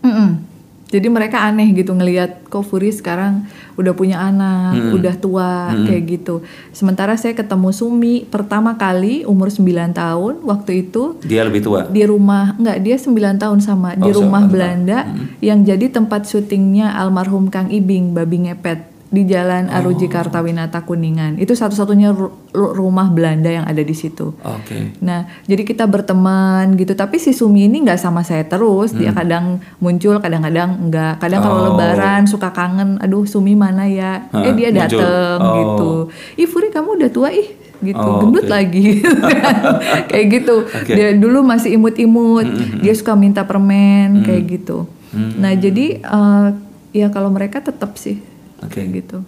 [0.00, 0.44] Mm-mm.
[0.88, 3.44] Jadi mereka aneh gitu ngelihat kok Furi sekarang
[3.76, 5.50] udah punya anak, udah tua
[5.84, 6.40] kayak gitu.
[6.70, 11.84] Sementara saya ketemu Sumi pertama kali umur 9 tahun waktu itu Dia lebih tua.
[11.84, 14.50] di rumah enggak dia 9 tahun sama di Oh, rumah sama.
[14.50, 14.98] Belanda
[15.40, 21.36] yang jadi tempat syutingnya almarhum Kang Ibing babi ngepet di Jalan Aruji Kartawinata Kuningan.
[21.36, 24.36] Itu satu-satunya ru- ru- rumah Belanda yang ada di situ.
[24.38, 24.92] Oke.
[24.98, 26.92] Nah, jadi kita berteman gitu.
[26.92, 28.92] Tapi si Sumi ini nggak sama saya terus.
[28.92, 31.16] Dia kadang muncul, kadang-kadang enggak.
[31.18, 31.64] Kadang kalau Hmm.
[31.64, 31.68] Oh.
[31.74, 32.96] Lebaran suka kangen.
[32.98, 34.28] Aduh, Sumi mana ya?
[34.28, 35.54] Hah, eh dia dateng Oh.
[35.54, 35.90] gitu.
[36.36, 37.96] Ih, Furi kamu udah tua ih gitu.
[37.98, 38.50] Oh, Gendut oke.
[38.50, 39.00] lagi.
[40.10, 40.56] kayak gitu.
[40.64, 40.92] Oke.
[40.92, 42.44] Dia dulu masih imut-imut.
[42.78, 44.84] Dia suka minta permen kayak gitu.
[45.08, 45.32] Mm.
[45.38, 46.46] Nah, jadi eh,
[46.94, 48.20] ya kalau mereka tetap sih
[48.64, 48.82] Oke.
[48.82, 49.18] kayak gitu.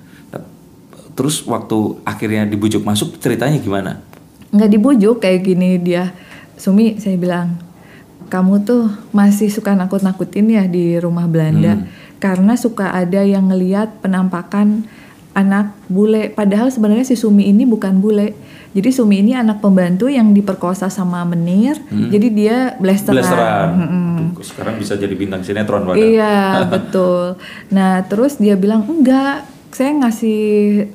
[1.14, 4.00] Terus waktu akhirnya dibujuk masuk ceritanya gimana?
[4.50, 6.10] nggak dibujuk kayak gini dia
[6.58, 7.56] Sumi saya bilang
[8.30, 11.86] kamu tuh masih suka nakut-nakutin ya di rumah Belanda
[12.22, 14.86] karena suka ada yang ngeliat penampakan
[15.34, 18.34] anak bule padahal sebenarnya si Sumi ini bukan bule
[18.70, 23.68] jadi Sumi ini anak pembantu yang diperkosa sama menir jadi dia blasteran, Blasteran.
[24.34, 26.00] Tuh, sekarang bisa jadi bintang sinetron padahal.
[26.00, 26.36] Iya
[26.74, 27.36] betul.
[27.74, 30.40] Nah terus dia bilang enggak, saya ngasih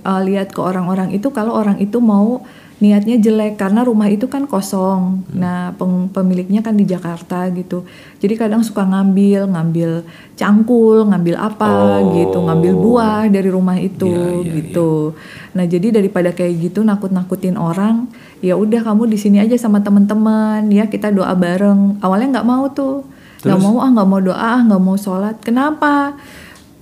[0.01, 2.41] uh, lihat ke orang-orang itu kalau orang itu mau
[2.85, 5.25] niatnya jelek karena rumah itu kan kosong.
[5.33, 7.81] Nah peng- pemiliknya kan di Jakarta gitu.
[8.17, 12.13] Jadi kadang suka ngambil, ngambil cangkul, ngambil apa Oh.
[12.13, 15.17] gitu, ngambil buah dari rumah itu Iya, iya, gitu.
[15.51, 18.05] Nah jadi daripada kayak gitu nakut-nakutin orang,
[18.39, 21.97] ya udah kamu di sini aja sama teman-teman ya kita doa bareng.
[21.99, 23.01] Awalnya nggak mau tuh
[23.41, 26.17] nggak mau ah nggak mau doa ah nggak mau sholat kenapa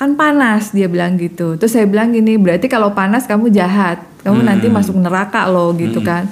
[0.03, 1.55] kan panas dia bilang gitu.
[1.55, 4.03] Terus saya bilang gini berarti kalau panas kamu jahat.
[4.27, 6.27] Kamu nanti masuk neraka loh gitu kan.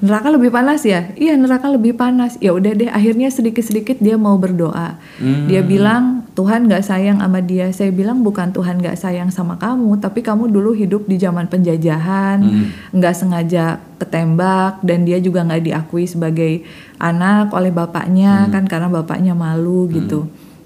[0.00, 1.12] Neraka lebih panas ya?
[1.12, 2.40] Iya neraka lebih panas.
[2.40, 4.96] Ya udah deh akhirnya sedikit sedikit dia mau berdoa.
[5.20, 7.68] Dia bilang Tuhan nggak sayang sama dia.
[7.76, 12.40] Saya bilang bukan Tuhan nggak sayang sama kamu tapi kamu dulu hidup di zaman penjajahan
[12.88, 16.64] nggak sengaja ketembak dan dia juga nggak diakui sebagai
[16.96, 20.24] anak oleh bapaknya kan karena bapaknya malu gitu.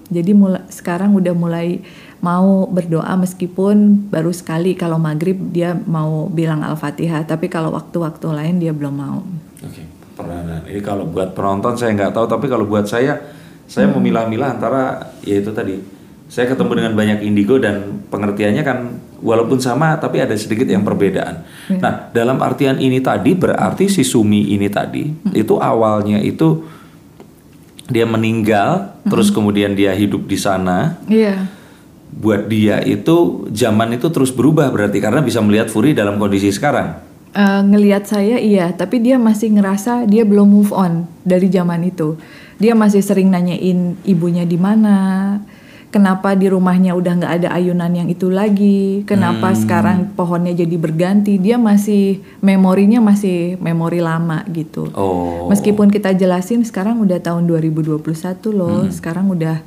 [0.09, 1.85] Jadi mulai sekarang udah mulai
[2.19, 8.55] mau berdoa meskipun baru sekali kalau maghrib dia mau bilang al-fatihah tapi kalau waktu-waktu lain
[8.59, 9.23] dia belum mau
[9.59, 9.83] Oke,
[10.15, 10.63] peranan.
[10.63, 13.19] Ini kalau buat penonton saya nggak tahu, tapi kalau buat saya,
[13.67, 15.99] saya memilah-milah antara ya itu tadi.
[16.29, 21.43] Saya ketemu dengan banyak indigo dan pengertiannya kan walaupun sama, tapi ada sedikit yang perbedaan.
[21.81, 26.63] Nah, dalam artian ini tadi berarti si Sumi ini tadi itu awalnya itu
[27.89, 31.01] dia meninggal, terus kemudian dia hidup di sana.
[31.09, 31.58] iya
[32.09, 37.09] Buat dia itu zaman itu terus berubah berarti karena bisa melihat Furi dalam kondisi sekarang.
[37.29, 38.73] Eh, ngelihat saya iya.
[38.73, 42.17] Tapi dia masih ngerasa dia belum move on dari zaman itu.
[42.57, 45.37] Dia masih sering nanyain ibunya di mana
[45.93, 51.37] kenapa di rumahnya udah nggak ada ayunan yang itu lagi kenapa sekarang pohonnya jadi berganti.
[51.37, 54.89] Dia masih memorinya masih memori lama gitu.
[54.97, 55.45] Oh.
[55.53, 58.01] meskipun kita jelasin sekarang udah tahun 2021
[58.49, 58.89] loh.
[58.89, 59.61] Sekarang udah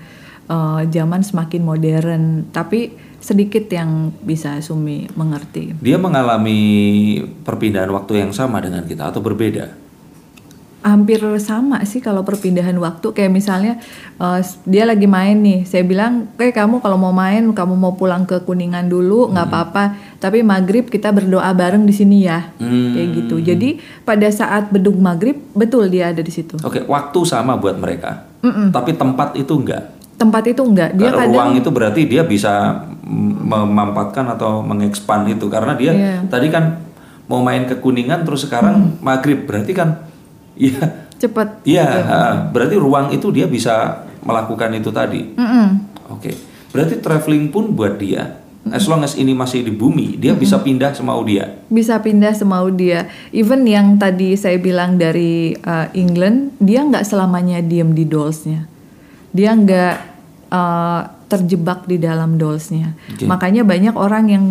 [0.52, 6.60] eh, zaman semakin modern tapi sedikit yang bisa Sumi mengerti Dia mengalami
[7.40, 9.80] perpindahan waktu yang sama dengan kita atau berbeda?
[10.82, 13.78] hampir sama sih kalau perpindahan waktu kayak misalnya
[14.18, 18.26] eh, dia lagi main nih saya bilang kayak kamu kalau mau main kamu mau pulang
[18.26, 19.84] ke kuningan dulu nggak apa-apa
[20.18, 22.98] tapi maghrib kita berdoa bareng di sini ya Hmm.
[22.98, 27.54] kayak gitu jadi pada saat beduk maghrib betul dia ada di situ Oke, waktu sama
[27.54, 28.26] buat mereka.
[28.74, 30.01] tapi tempat itu enggak.
[30.22, 30.90] Tempat itu enggak.
[30.94, 32.52] Dia Karena kadang ruang itu berarti dia bisa
[33.02, 36.14] mm, memampatkan atau mengekspan itu karena dia Iya.
[36.30, 36.78] tadi kan
[37.26, 40.04] mau main ke kuningan terus sekarang maghrib berarti kan
[40.52, 41.64] iya cepet.
[41.64, 45.68] iya ha, berarti ruang itu dia bisa melakukan itu tadi Mm-mm.
[46.08, 46.28] oke
[46.70, 48.36] berarti traveling pun buat dia
[48.68, 52.68] as long as ini masih di bumi dia bisa pindah semau dia Bisa pindah semau
[52.68, 53.08] dia.
[53.30, 58.68] Even yang tadi saya bilang dari uh, England, dia nggak selamanya diem di dollsnya.
[59.32, 60.11] Dia nggak
[60.52, 62.92] uh, terjebak di dalam dollsnya.
[63.08, 63.24] Oke.
[63.24, 64.44] Makanya banyak orang yang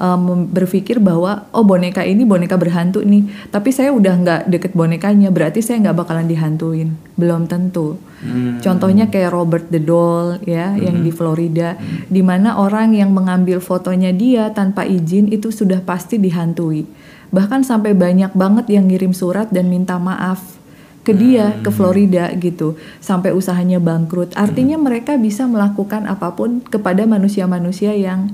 [0.00, 5.28] um, berpikir bahwa oh boneka ini boneka berhantu nih, tapi saya udah nggak deket bonekanya,
[5.28, 6.96] berarti saya nggak bakalan dihantuin.
[7.20, 8.00] Belum tentu.
[8.24, 8.64] Hmm.
[8.64, 11.76] Contohnya kayak Robert the Doll ya, yang di Florida,
[12.08, 16.88] di mana orang yang mengambil fotonya dia tanpa izin itu sudah pasti dihantui.
[17.28, 20.61] Bahkan sampai banyak banget yang ngirim surat dan minta maaf
[21.02, 24.34] ke dia ke Florida gitu, sampai usahanya bangkrut.
[24.38, 28.30] Artinya mereka bisa melakukan apa pun kepada manusia-manusia yang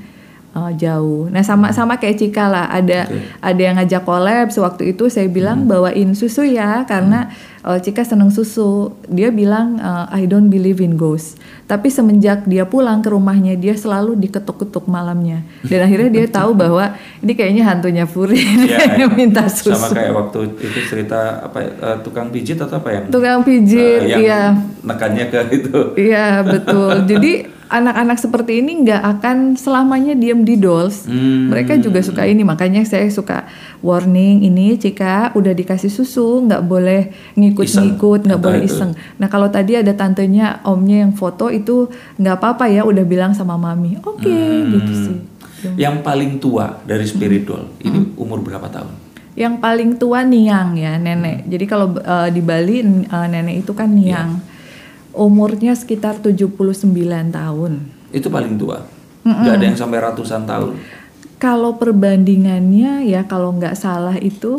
[0.57, 1.29] uh, jauh.
[1.29, 3.09] Nah sama sama kayak Cika lah, ada
[3.41, 4.49] ada yang ngajak collab.
[4.49, 7.29] Sewaktu itu saya bilang bawain susu ya, karena
[7.65, 8.95] uh, Cika seneng susu.
[9.09, 11.37] Dia bilang uh, I don't believe in ghosts.
[11.69, 15.45] Tapi semenjak dia pulang ke rumahnya, dia selalu diketuk-ketuk malamnya.
[15.61, 19.77] Dan akhirnya dia tahu bahwa ini kayaknya hantunya Puri Ya, yang minta susu.
[19.77, 24.17] sama kayak waktu itu cerita apa eh, tukang pijit atau apa yang Tukang pijit, eh,
[24.17, 24.43] yang iya.
[24.81, 26.93] nekannya ke itu Iya betul.
[27.11, 31.05] Jadi anak-anak seperti ini nggak akan selamanya diem di dolls.
[31.05, 31.53] Hmm.
[31.53, 32.43] Mereka juga suka ini.
[32.43, 33.45] Makanya saya suka
[33.81, 38.97] warning ini Cika udah dikasih susu nggak boleh ngikut-ngikut, nggak boleh iseng.
[39.21, 43.55] Nah kalau tadi ada tantenya omnya yang foto itu nggak apa-apa ya udah bilang sama
[43.55, 44.01] mami.
[44.03, 44.73] Oke Hmm.
[44.75, 45.19] gitu sih.
[45.75, 47.13] yang paling tua dari Hmm.
[47.19, 48.95] spirit doll ini umur berapa tahun
[49.35, 51.47] Yang paling tua Niang ya nenek.
[51.47, 54.39] Jadi kalau eh, di Bali eh, nenek itu kan Niang.
[55.19, 56.95] Umurnya sekitar 79
[57.29, 57.73] tahun.
[58.09, 58.87] itu paling tua
[59.21, 60.79] nggak ada yang sampai ratusan tahun
[61.37, 64.57] Kalau perbandingannya ya kalau nggak salah itu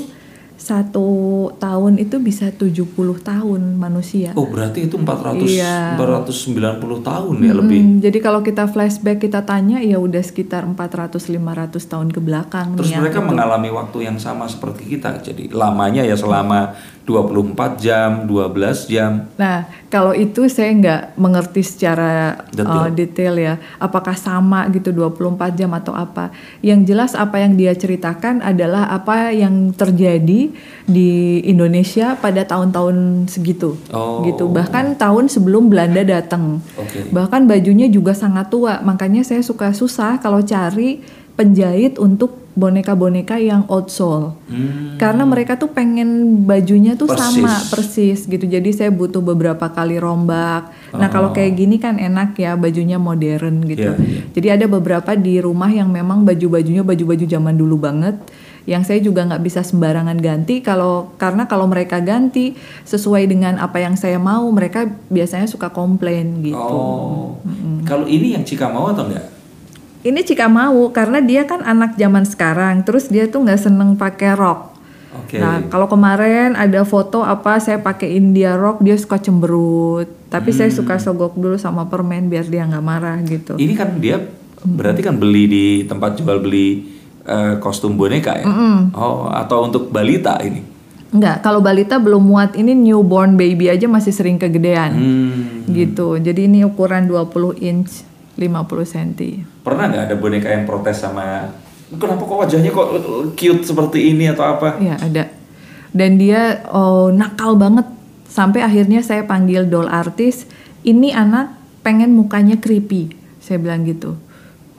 [0.55, 1.07] satu
[1.55, 2.83] tahun itu bisa 70
[3.17, 4.31] tahun manusia.
[4.33, 5.95] oh berarti itu 400 Iya.
[5.95, 11.39] 490 tahun ya lebih Hmm, jadi kalau kita flashback kita tanya ya udah sekitar 400-500
[11.81, 13.01] tahun ke belakang terus nih ya.
[13.01, 16.75] mereka mengalami waktu yang sama seperti kita jadi lamanya ya selama
[17.09, 22.85] 24 jam 12 jam Nah, kalau itu saya nggak mengerti secara Detail.
[22.85, 23.53] uh, detail ya.
[23.81, 26.29] Apakah sama gitu 24 jam atau apa?
[26.61, 30.53] Yang jelas apa yang dia ceritakan adalah apa yang terjadi
[30.85, 31.11] di
[31.49, 33.79] Indonesia pada tahun-tahun segitu.
[33.89, 34.21] Oh.
[34.21, 34.45] Gitu.
[34.45, 36.61] Bahkan tahun sebelum Belanda datang.
[36.77, 38.85] oke Bahkan bajunya juga sangat tua.
[38.85, 41.01] Makanya saya suka susah kalau cari
[41.39, 44.35] penjahit untuk boneka-boneka yang old soul.
[44.51, 44.99] Hmm.
[44.99, 47.39] Karena mereka tuh pengen bajunya tuh Persis.
[47.39, 48.43] sama persis gitu.
[48.43, 50.67] Jadi saya butuh beberapa kali rombak.
[50.91, 53.95] Nah kalau kayak gini kan enak ya bajunya modern gitu.
[53.95, 53.97] Oh.
[53.97, 54.21] Iya, iya.
[54.35, 58.19] Jadi ada beberapa di rumah yang memang baju-bajunya baju-baju zaman dulu banget.
[58.67, 62.53] Yang saya juga nggak bisa sembarangan ganti kalau karena kalau mereka ganti
[62.85, 66.59] sesuai dengan apa yang saya mau mereka biasanya suka komplain gitu.
[66.59, 67.39] oh
[67.89, 69.38] kalau ini yang Cika mau atau enggak
[69.99, 72.87] Ini Cika mau karena dia kan anak zaman sekarang.
[72.87, 74.71] Terus dia tuh nggak seneng pakai rok.
[75.11, 80.07] oke Nah, kalau kemarin ada foto apa saya pakai India Rock, dia suka cemberut.
[80.31, 83.59] Tapi saya suka sogok dulu sama permen biar dia nggak marah gitu.
[83.59, 84.23] Ini kan dia
[84.63, 86.87] berarti kan beli di tempat jual beli
[87.27, 88.45] eh, kostum boneka ya?
[88.95, 90.63] Oh, atau untuk balita ini?
[91.09, 94.93] Enggak, kalau balita belum muat ini newborn baby aja masih sering kegedean.
[94.93, 95.65] Hmm.
[95.67, 96.21] Gitu.
[96.21, 98.08] Jadi ini ukuran 20 inch
[98.39, 99.21] 50 cm.
[99.67, 101.51] Pernah nggak ada boneka yang protes sama
[101.97, 102.89] kenapa kok wajahnya kok
[103.33, 104.77] cute seperti ini atau apa?
[104.77, 105.33] Ya, ada.
[105.89, 107.89] Dan dia oh, nakal banget
[108.29, 110.45] sampai akhirnya saya panggil doll artis,
[110.85, 113.17] ini anak pengen mukanya creepy.
[113.41, 114.13] Saya bilang gitu.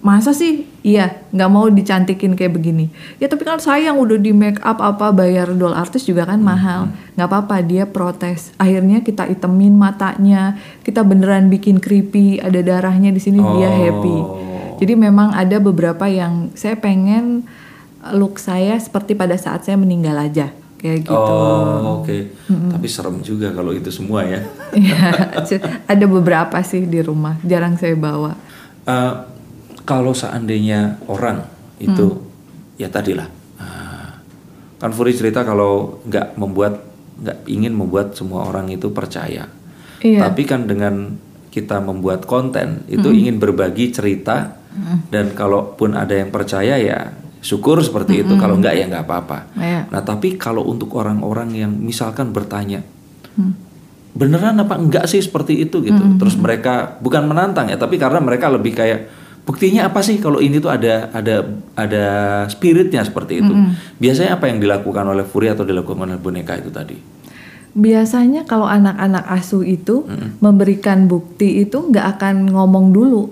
[0.00, 0.64] Masa sih?
[0.80, 2.88] Iya, nggak mau dicantikin kayak begini.
[3.16, 6.88] Ya tapi kan sayang udah di make up apa bayar doll artis juga kan mahal.
[7.14, 8.48] Nggak apa-apa dia protes.
[8.56, 13.76] Akhirnya kita itemin matanya, kita beneran bikin creepy, ada darahnya di sini dia Oh.
[13.76, 14.16] happy.
[14.78, 17.44] Jadi memang ada beberapa yang saya pengen
[18.10, 21.12] look saya seperti pada saat saya meninggal aja kayak gitu.
[21.12, 22.32] Oh, oke.
[22.48, 24.40] Tapi serem juga kalau itu semua ya.
[25.44, 25.60] C-
[25.92, 28.32] ada beberapa sih di rumah, jarang saya bawa.
[28.82, 29.12] Eh,
[29.84, 31.44] kalau seandainya orang
[31.80, 32.20] itu
[32.76, 33.28] ya tadilah
[33.60, 34.20] ah,
[34.80, 36.84] kan Furi cerita kalau nggak membuat
[37.20, 39.48] nggak ingin membuat semua orang itu percaya.
[40.00, 40.24] Iya.
[40.24, 41.12] tapi kan dengan
[41.52, 44.56] kita membuat konten itu ingin berbagi cerita
[45.12, 47.12] dan kalaupun ada yang percaya ya
[47.44, 48.32] syukur seperti itu.
[48.40, 49.38] Kalau nggak ya nggak apa-apa.
[49.60, 49.80] Iya.
[49.92, 52.80] nah tapi kalau untuk orang-orang yang misalkan bertanya
[54.10, 55.84] beneran apa enggak sih seperti itu?
[55.84, 56.02] gitu.
[56.18, 60.58] Terus mereka bukan menantang ya, tapi karena mereka lebih kayak buktinya apa sih kalau ini
[60.58, 61.42] tuh ada ada
[61.74, 62.04] ada
[62.46, 63.52] spiritnya seperti itu.
[63.96, 66.96] Biasanya apa yang dilakukan oleh Furi atau dilakukan oleh boneka itu tadi?
[67.70, 70.02] Biasanya kalau anak-anak asuh itu
[70.38, 73.30] memberikan bukti itu nggak akan ngomong dulu.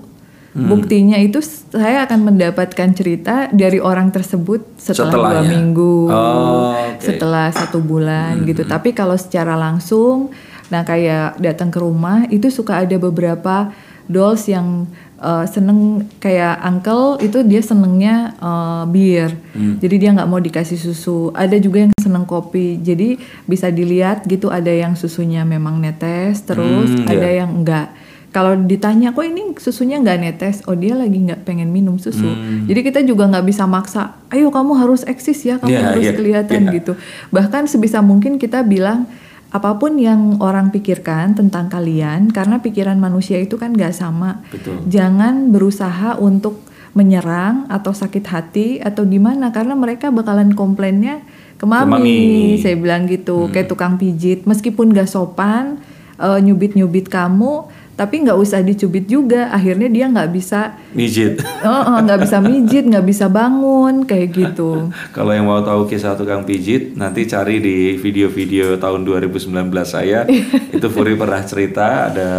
[0.49, 5.49] Buktinya itu saya akan mendapatkan cerita dari orang tersebut setelah dua Setelahnya.
[5.55, 6.99] minggu, Oh, oke.
[6.99, 8.65] setelah satu bulan gitu.
[8.65, 10.33] Tapi kalau secara langsung,
[10.67, 13.71] nah kayak datang ke rumah itu suka ada beberapa
[14.09, 14.89] dolls yang
[15.21, 19.35] uh, seneng kayak uncle itu dia senengnya uh, bir,
[19.83, 21.29] jadi dia nggak mau dikasih susu.
[21.35, 26.89] Ada juga yang seneng kopi, jadi bisa dilihat gitu ada yang susunya memang netes, terus
[26.89, 27.43] Hmm, ada iya.
[27.45, 27.91] yang enggak.
[28.29, 32.29] Kalau ditanya kok ini susunya nggak netes, oh dia lagi nggak pengen minum susu.
[32.69, 36.13] Jadi kita juga nggak bisa maksa, ayo kamu harus eksis ya, kamu Iya, harus iya,
[36.13, 36.75] kelihatan iya.
[36.77, 36.93] gitu.
[37.33, 39.09] Bahkan sebisa mungkin kita bilang
[39.49, 44.45] apa pun yang orang pikirkan tentang kalian, karena pikiran manusia itu kan nggak sama.
[44.53, 44.85] Betul.
[44.85, 46.61] Jangan berusaha untuk
[46.93, 51.25] menyerang atau sakit hati atau gimana, karena mereka bakalan komplainnya
[51.57, 51.89] ke mami.
[51.89, 52.21] mami.
[52.61, 55.81] Saya bilang gitu, kayak tukang pijit, meskipun gak sopan,
[56.17, 59.51] eh, nyubit-nyubit kamu, tapi nggak usah dicubit juga.
[59.51, 61.43] Akhirnya dia nggak bisa, Mijit.
[61.67, 64.87] oh, oh, nggak bisa mijit, nggak bisa bangun, kayak gitu.
[65.15, 69.51] Kalau yang mau tahu kisah tukang pijit, nanti cari di video-video tahun 2019
[69.83, 70.23] saya.
[70.79, 72.29] itu Furi pernah cerita ada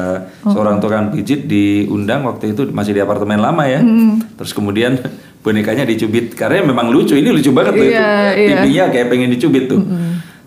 [0.40, 3.85] seorang tukang pijit diundang waktu itu masih di apartemen lama ya.
[4.40, 4.96] Terus kemudian
[5.44, 7.12] bonekanya dicubit karena memang lucu.
[7.12, 8.01] Ini lucu banget tuh itu.
[8.01, 8.25] Iya.
[8.33, 9.85] Pipinya kayak pengen dicubit tuh.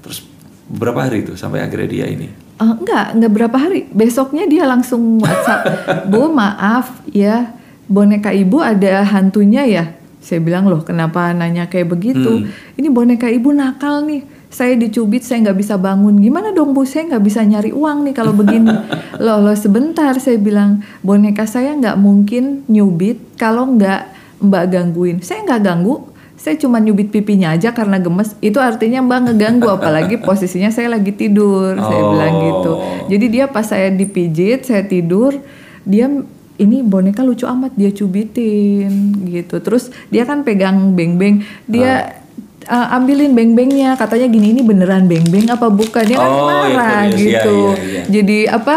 [0.02, 0.26] Terus
[0.66, 2.43] beberapa hari tuh sampai akhirnya dia ini.
[2.62, 3.90] Eh, enggak, enggak berapa hari.
[3.90, 5.64] Besoknya dia langsung WhatsApp,
[6.12, 7.50] Bu maaf ya,
[7.90, 9.86] boneka ibu ada hantunya ya.
[10.24, 12.48] Saya bilang loh, kenapa nanya kayak begitu?
[12.80, 14.24] Ini boneka ibu nakal nih.
[14.54, 16.22] Saya dicubit, saya nggak bisa bangun.
[16.22, 16.86] Gimana dong bu?
[16.86, 18.70] Saya nggak bisa nyari uang nih kalau begini.
[19.26, 20.14] loh, loh sebentar.
[20.22, 24.14] Saya bilang boneka saya nggak mungkin nyubit kalau nggak
[24.46, 25.20] mbak gangguin.
[25.26, 28.36] Saya nggak ganggu saya cuma nyubit pipinya aja karena gemes.
[28.40, 32.12] Itu artinya mbak ngeganggu apalagi posisinya saya lagi tidur saya Oh.
[32.12, 32.72] bilang gitu.
[33.08, 35.38] Jadi dia pas saya dipijit saya tidur
[35.84, 36.08] dia
[36.56, 38.92] ini boneka lucu amat dia cubitin
[39.26, 39.58] gitu.
[39.58, 41.42] Terus dia kan pegang beng-beng.
[41.66, 42.20] Dia
[42.66, 43.94] uh, ambilin beng-bengnya.
[43.94, 46.04] Katanya gini ini beneran beng-beng apa bukan?
[46.04, 47.24] Dia kan Oh, marah itu dia.
[47.40, 47.56] gitu.
[47.56, 48.02] Iya, iya, iya.
[48.06, 48.76] jadi apa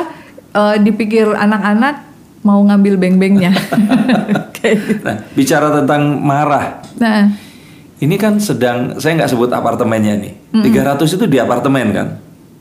[0.53, 1.95] uh, dipikir anak-anak
[2.43, 3.53] mau ngambil beng-bengnya.
[4.57, 5.03] Kayak gitu.
[5.03, 6.81] Nah, bicara tentang marah.
[6.97, 7.29] nah
[7.97, 10.33] Ini kan sedang saya nggak sebut apartemennya nih.
[10.53, 12.09] 300 itu di apartemen kan.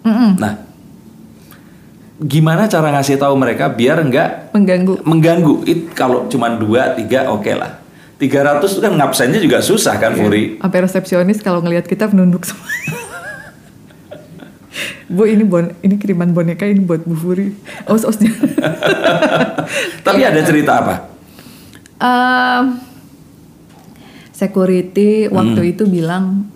[0.07, 0.53] mm-mm, Nah,
[2.23, 5.53] gimana cara ngasih tahu mereka biar nggak mengganggu mengganggu?
[5.67, 7.83] It kalau cuma dua tiga oke lah.
[8.15, 10.55] 300 itu kan ngabsennya juga susah kan Furi.
[10.55, 12.71] Sampai resepsionis kalau ngelihat kita menunduk semua.
[15.05, 17.51] Bu ini bon ini kiriman boneka ini buat Bu Furi.
[17.91, 18.15] Os os
[19.99, 20.95] Tapi ada cerita apa?
[21.99, 22.79] Em,
[24.35, 25.71] security waktu Hmm.
[25.71, 26.51] itu bilang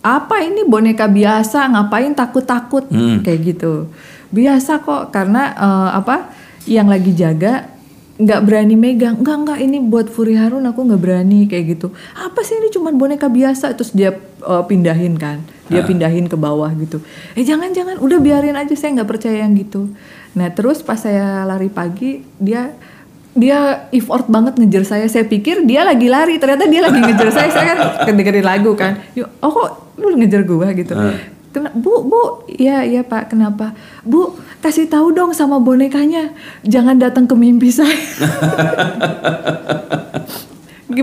[0.00, 1.68] apa ini boneka biasa?
[1.68, 2.88] Ngapain takut-takut?
[2.88, 3.20] Hmm.
[3.20, 3.92] kayak gitu.
[4.32, 6.32] Biasa kok karena eh, apa
[6.64, 7.68] yang lagi jaga
[8.16, 9.20] nggak berani megang.
[9.20, 11.92] Enggak enggak ini buat Furi Harun aku nggak berani kayak gitu.
[12.16, 13.76] Apa sih ini cuman boneka biasa?
[13.76, 15.44] Terus dia eh, pindahin kan.
[15.72, 17.00] Dia pindahin ke bawah gitu.
[17.32, 19.88] Eh jangan jangan udah biarin aja saya nggak percaya yang gitu.
[20.32, 22.72] Nah terus pas saya lari pagi dia
[23.32, 25.06] dia effort banget ngejar saya.
[25.08, 27.48] Saya pikir dia lagi lari, ternyata dia lagi ngejar saya.
[27.48, 27.78] Saya kan
[28.18, 29.00] dengerin lagu kan.
[29.16, 29.68] Yuk, oh kok
[30.00, 30.92] lu ngejar gua gitu.
[30.92, 31.16] Hmm.
[31.52, 33.76] Kena, bu, bu, iya, iya pak, kenapa?
[34.08, 36.32] Bu, kasih tahu dong sama bonekanya,
[36.64, 37.92] jangan datang ke mimpi saya.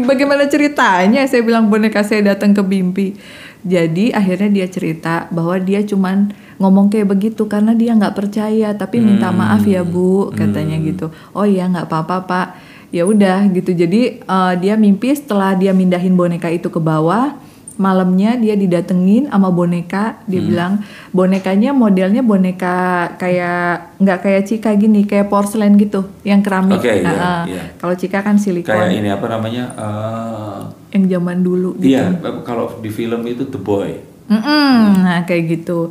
[0.09, 1.21] Bagaimana ceritanya?
[1.29, 3.13] Saya bilang boneka saya datang ke mimpi.
[3.61, 9.00] Jadi akhirnya dia cerita bahwa dia cuman ngomong kayak begitu karena dia nggak percaya, tapi
[9.00, 11.08] minta maaf ya bu, katanya gitu.
[11.32, 12.48] Oh iya nggak apa-apa pak.
[12.89, 13.72] Ya udah gitu.
[13.72, 17.32] Jadi eh, dia mimpi setelah dia mindahin boneka itu ke bawah,
[17.76, 20.20] malamnya dia didatengin sama boneka.
[20.26, 22.76] Dia bilang bonekanya modelnya boneka
[23.16, 26.78] kayak nggak kayak Cika gini, kayak porselen gitu, yang keramik.
[26.78, 27.41] Oke, iya, Ah, ah.
[27.45, 27.64] iya.
[27.78, 29.64] Kalau Cika kan silikon Kayak ini apa namanya?
[29.74, 31.93] eh, yang zaman dulu gitu.
[31.93, 33.89] Iya, kalau di film itu The Boy.
[34.30, 35.89] Mm-mm, Nah kayak gitu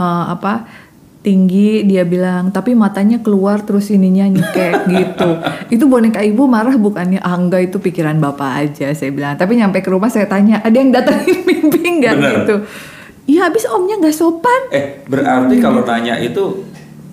[0.00, 0.64] Eh, apa
[1.20, 5.30] tinggi dia bilang tapi matanya keluar terus ininya nyekek gitu.
[5.68, 9.36] Itu boneka ibu marah bukannya ah enggak itu pikiran bapak aja saya bilang.
[9.36, 12.56] Tapi nyampe ke rumah saya tanya ada yang datangin mimpi nggak gitu.
[13.28, 14.72] Iya habis omnya nggak sopan.
[14.72, 16.64] Eh, berarti kalau nanya itu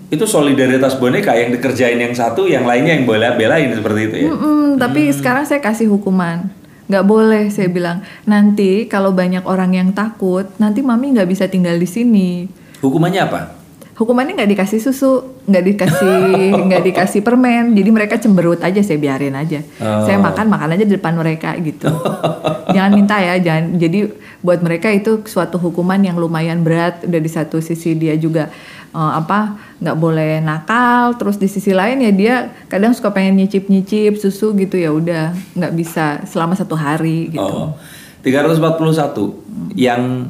[0.08, 4.28] itu solidaritas boneka yang dikerjain yang satu, yang lainnya yang boleh belain seperti itu ya.
[4.32, 6.48] Mm-mm, tapi sekarang saya kasih hukuman.
[6.88, 8.00] Nggak boleh saya bilang.
[8.24, 12.48] Nanti kalau banyak orang yang takut nanti mami nggak bisa tinggal di sini
[12.82, 13.58] Hukumannya apa?
[13.98, 16.22] hukumannya nggak dikasih susu, nggak dikasih
[16.70, 19.66] nggak dikasih permen, jadi mereka cemberut aja saya biarin aja.
[19.82, 20.06] Oh.
[20.06, 21.90] Saya makan makan aja di depan mereka gitu.
[22.78, 23.82] jangan minta ya, jangan.
[23.82, 24.14] Jadi
[24.46, 27.02] buat mereka itu suatu hukuman yang lumayan berat.
[27.10, 28.54] Udah di satu sisi dia juga
[28.94, 32.36] eh, apa nggak boleh nakal, terus di sisi lain ya dia
[32.70, 37.42] kadang suka pengen nyicip nyicip susu gitu ya udah nggak bisa selama satu hari gitu.
[37.42, 37.74] Oh.
[38.22, 40.28] 341 yang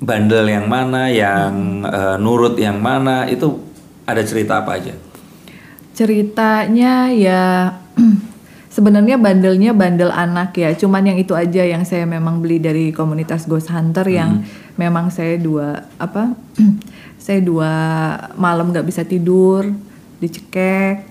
[0.00, 3.60] bandel yang mana, yang eh, nurut yang mana itu
[4.04, 4.94] ada cerita apa aja?
[5.96, 7.72] Ceritanya ya
[8.76, 13.48] sebenarnya bandelnya bandel anak ya, cuman yang itu aja yang saya memang beli dari komunitas
[13.48, 14.44] Ghost Hunter yang
[14.76, 16.36] memang saya dua apa
[17.26, 17.72] saya dua
[18.36, 19.72] malam nggak bisa tidur,
[20.20, 21.08] dicekek,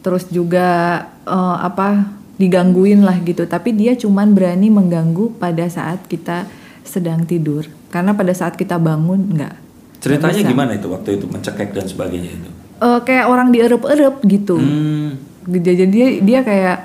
[0.00, 2.06] terus juga eh, apa
[2.40, 3.44] digangguin lah gitu.
[3.44, 6.48] Tapi dia cuman berani mengganggu pada saat kita
[6.80, 9.54] sedang tidur, karena pada saat kita bangun nggak.
[10.00, 12.50] Ceritanya gimana itu waktu itu mencekek dan sebagainya itu?
[12.80, 14.56] Eh, kayak orang dierep-erep gitu.
[14.56, 15.20] Hmm.
[15.50, 16.78] jadi dia dia kayak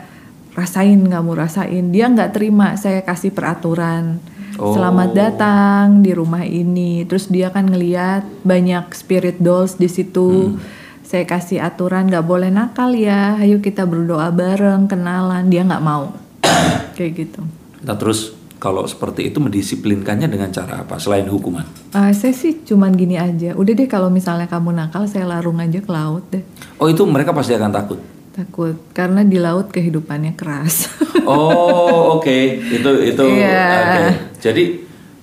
[0.56, 4.24] rasain kamu rasain dia nggak terima saya kasih peraturan
[4.56, 4.72] Oh.
[4.72, 10.56] selamat datang di rumah ini terus dia kan ngeliat banyak spirit dolls di situ
[11.04, 16.16] saya kasih aturan nggak boleh nakal ya ayo kita berdoa bareng kenalan dia nggak mau
[16.96, 17.44] kayak gitu
[17.84, 18.32] Nah terus
[18.66, 21.62] kalau seperti itu mendisiplinkannya dengan cara apa selain hukuman?
[21.92, 25.78] Ah, saya sih cuman gini aja udah deh kalau misalnya kamu nakal saya larung aja
[25.78, 26.42] ke laut deh
[26.76, 28.02] Oh itu mereka pasti akan takut.
[28.32, 30.90] takut karena di laut kehidupannya keras
[31.24, 33.70] Oh oke itu itu Iya.
[33.78, 34.04] oke.
[34.40, 34.64] Jadi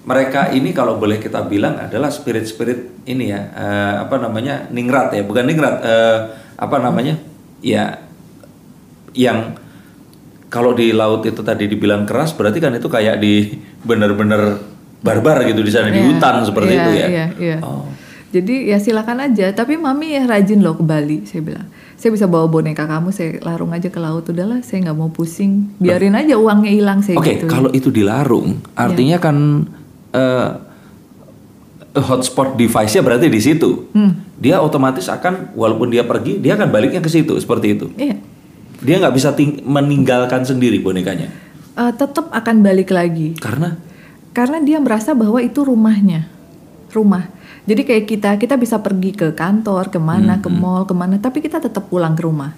[0.02, 5.22] mereka ini kalau boleh kita bilang adalah spirit-spirit ini ya eh, apa namanya ningrat ya
[5.22, 6.18] bukan ningrat eh,
[6.56, 7.18] apa namanya
[7.60, 7.98] ya
[9.12, 9.54] yang
[10.52, 13.56] kalau di laut itu tadi dibilang keras berarti kan itu kayak di
[13.88, 14.60] bener-bener
[15.00, 17.06] barbar gitu di sana di Iya, hutan seperti iya, itu ya.
[17.08, 17.56] Iya, iya.
[17.64, 17.88] Oh.
[18.32, 19.48] Jadi ya silakan aja.
[19.52, 21.24] Tapi mami ya rajin loh ke Bali.
[21.24, 24.24] Saya bilang, saya bisa bawa boneka kamu, saya larung aja ke laut.
[24.28, 25.72] Udahlah, saya nggak mau pusing.
[25.80, 27.48] Biarin aja uangnya hilang saya Oke, gitu.
[27.48, 29.68] kalau itu dilarung, artinya kan
[30.16, 30.48] eh,
[31.92, 33.92] hotspot device-nya berarti di situ.
[33.92, 34.16] Hmm.
[34.40, 37.92] Dia otomatis akan, walaupun dia pergi, dia akan baliknya ke situ seperti itu.
[38.00, 38.31] Iya.
[38.82, 41.30] Dia nggak bisa ting- meninggalkan sendiri bonekanya,
[41.72, 43.32] Eh, tetap akan balik lagi.
[43.34, 43.78] karena
[44.32, 46.24] Karena dia merasa bahwa itu rumahnya,
[46.88, 47.28] rumah.
[47.62, 51.38] Jadi kayak kita, kita bisa pergi ke kantor, ke mana, ke mall, ke mana, tapi
[51.38, 52.56] kita tetap pulang ke rumah.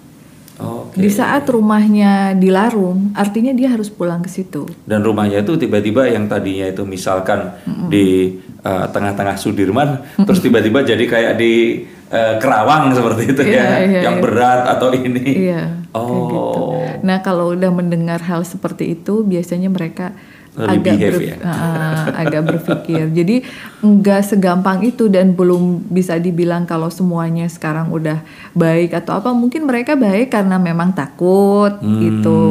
[0.55, 0.95] oke.
[0.95, 4.63] Di saat rumahnya dilarung, artinya dia harus pulang ke situ.
[4.81, 7.53] Dan rumahnya itu tiba-tiba yang tadinya itu misalkan
[7.85, 13.77] di eh, tengah-tengah Sudirman, terus tiba-tiba jadi kayak di eh, Kerawang seperti itu Iya, ya,
[13.83, 14.23] iya, yang iya.
[14.23, 15.51] berat atau ini.
[15.97, 16.05] Iya.
[16.05, 16.61] kayak gitu.
[16.61, 16.83] Oh.
[17.01, 20.11] Nah kalau udah mendengar hal seperti itu, biasanya mereka
[20.55, 21.35] Lebih agak ber- ya?
[21.45, 23.11] Ah, agak berpikir.
[23.11, 23.43] Jadi
[23.81, 28.23] nggak segampang itu dan belum bisa dibilang kalau semuanya sekarang udah
[28.53, 29.31] baik atau apa.
[29.31, 31.99] Mungkin mereka baik karena memang takut Hmm.
[31.99, 32.43] gitu.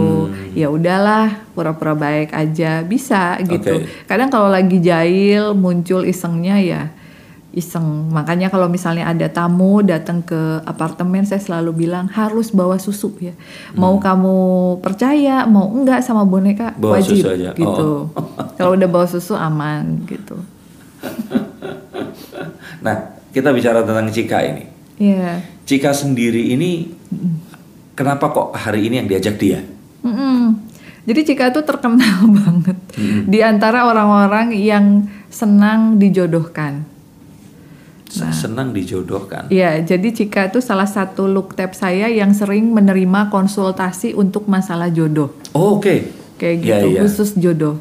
[0.52, 3.80] Ya udahlah, pura-pura baik aja bisa gitu.
[3.80, 3.88] Oke.
[4.04, 6.82] Kadang kalau lagi jahil muncul isengnya ya
[7.54, 8.10] iseng.
[8.10, 13.32] Makanya kalau misalnya ada tamu datang ke apartemen saya selalu bilang harus bawa susu ya.
[13.78, 14.36] Mau kamu
[14.82, 17.50] percaya, mau enggak sama boneka Bawa wajib susu aja.
[17.54, 18.10] gitu.
[18.58, 20.36] kalau udah bawa susu aman gitu.
[22.84, 24.68] Nah, kita bicara tentang Cika ini.
[25.00, 25.40] Iya.
[25.64, 26.92] Cika sendiri ini
[27.96, 29.64] kenapa kok hari ini yang diajak dia?
[30.04, 30.60] Mm-mm.
[31.04, 32.76] Jadi Cika tuh terkenal banget
[33.24, 36.84] di antara orang-orang yang senang dijodohkan.
[38.14, 38.30] Nah.
[38.30, 39.48] Senang dijodohkan.
[39.48, 44.86] Iya, jadi Cika tuh salah satu look tab saya yang sering menerima konsultasi untuk masalah
[44.88, 45.34] jodoh.
[45.50, 46.14] Oh, Oke.
[46.34, 47.00] Kayak Iya, gitu, iya.
[47.00, 47.78] khusus jodoh.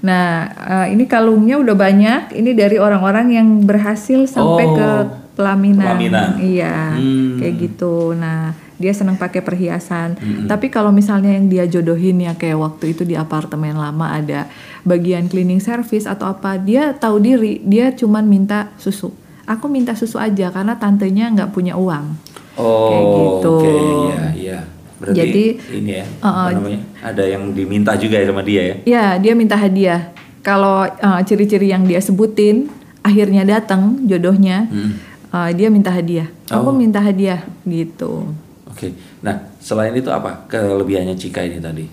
[0.00, 2.32] Nah, eh, ini kalungnya udah banyak.
[2.32, 4.88] Ini dari orang-orang yang berhasil sampai Oh, ke
[5.34, 5.94] pelaminan.
[5.94, 6.30] pelaminan.
[6.38, 7.36] Iya, Hmm.
[7.36, 8.14] kayak gitu.
[8.14, 10.14] Nah, dia senang pakai perhiasan.
[10.44, 14.46] Tapi kalau misalnya yang dia jodohin ya kayak waktu itu di apartemen lama ada
[14.82, 19.10] bagian cleaning service atau apa, dia tahu diri, dia cuman minta susu.
[19.46, 22.18] Aku minta susu aja karena tantenya nggak punya uang.
[22.58, 23.54] Oh, Kayak gitu.
[23.54, 24.58] Oke, iya, iya.
[24.96, 25.44] Berarti Jadi,
[25.76, 26.80] ini ya, apa namanya?
[27.04, 28.76] Ada yang diminta juga ya sama dia ya.
[28.82, 30.10] Ya, dia minta hadiah.
[30.40, 34.96] Kalau uh, ciri-ciri yang dia sebutin, akhirnya datang jodohnya, Hmm.
[35.30, 36.26] uh, dia minta hadiah.
[36.48, 36.74] Aku Oh.
[36.74, 38.30] minta hadiah gitu.
[38.66, 38.96] Oke.
[39.20, 41.84] Nah, selain itu apa kelebihannya Cika ini tadi?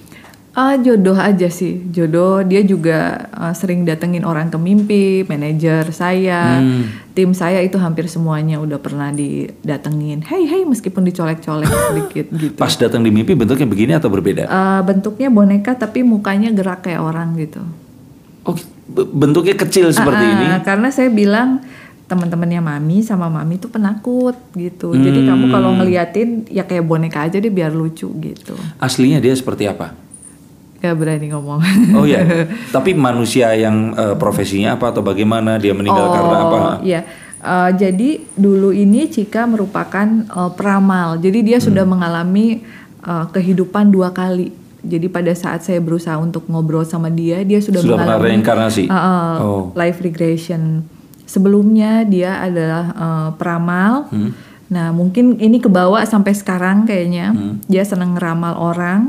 [0.54, 2.45] Ah, jodoh aja sih, jodoh.
[2.45, 2.97] Dia juga
[3.32, 6.93] uh, sering datengin orang ke mimpi, manajer saya, Hmm.
[7.12, 10.22] tim saya itu hampir semuanya udah pernah didatengin.
[10.22, 12.54] Hey, hey, meskipun dicolek-colek sedikit gitu.
[12.54, 14.45] Pas datang di mimpi bentuknya begini atau berbeda?
[14.45, 17.66] Uh, bentuknya boneka tapi mukanya gerak kayak orang gitu.
[18.45, 18.54] Oh,
[18.86, 20.45] be- bentuknya kecil seperti Ah, ini.
[20.62, 21.66] Karena saya bilang
[22.06, 24.93] teman-temannya mami sama mami tuh penakut gitu.
[24.93, 28.54] Jadi kamu kalau ngeliatin ya kayak boneka aja deh biar lucu gitu.
[28.78, 29.97] Aslinya dia seperti apa?
[30.84, 31.63] Gak berani ngomong.
[31.95, 32.19] Oh ya,
[32.75, 36.59] tapi manusia yang eh, profesinya apa atau bagaimana dia meninggal karena apa?
[36.84, 37.01] Iya.
[37.39, 41.15] Eh, jadi dulu ini Cika merupakan eh, peramal.
[41.17, 41.71] Jadi dia Hmm.
[41.71, 42.67] sudah mengalami
[42.99, 44.51] eh, kehidupan dua kali.
[44.84, 48.84] Jadi pada saat saya berusaha untuk ngobrol sama dia, dia sudah, Sudah mengalami reinkarnasi?
[48.84, 49.71] eh, eh, Oh.
[49.73, 50.84] life regression.
[51.23, 54.11] Sebelumnya dia adalah eh, peramal.
[54.11, 54.36] Hmm.
[54.74, 57.30] Nah mungkin ini kebawa sampai sekarang kayaknya.
[57.30, 57.61] Hmm.
[57.69, 59.01] Dia senang ngeramal orang,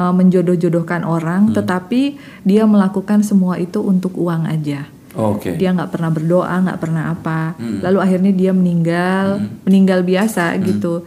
[0.00, 1.54] eh, menjodoh-jodohkan orang, Hmm.
[1.54, 5.60] tetapi dia melakukan semua itu untuk uang aja Oke.
[5.60, 7.84] dia nggak pernah berdoa nggak pernah apa Hmm.
[7.84, 11.04] lalu akhirnya dia meninggal meninggal biasa gitu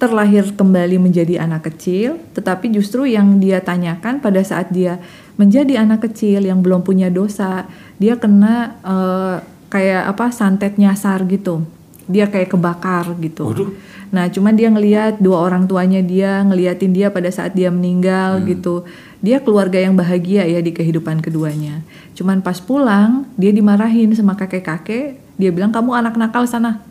[0.00, 4.98] terlahir kembali menjadi anak kecil tetapi justru yang dia tanyakan pada saat dia
[5.36, 7.70] menjadi anak kecil yang belum punya dosa
[8.02, 9.36] dia kena eh,
[9.70, 11.62] kayak apa santet nyasar gitu
[12.10, 13.70] dia kayak kebakar gitu Waduh.
[14.10, 18.82] Nah, cuman dia ngelihat dua orang tuanya dia ngeliatin dia pada saat dia meninggal gitu.
[19.22, 21.78] Dia keluarga yang bahagia ya di kehidupan keduanya.
[22.18, 25.14] Cuman pas pulang dia dimarahin sama kakek-kakek.
[25.38, 26.82] Dia bilang kamu anak nakal sana,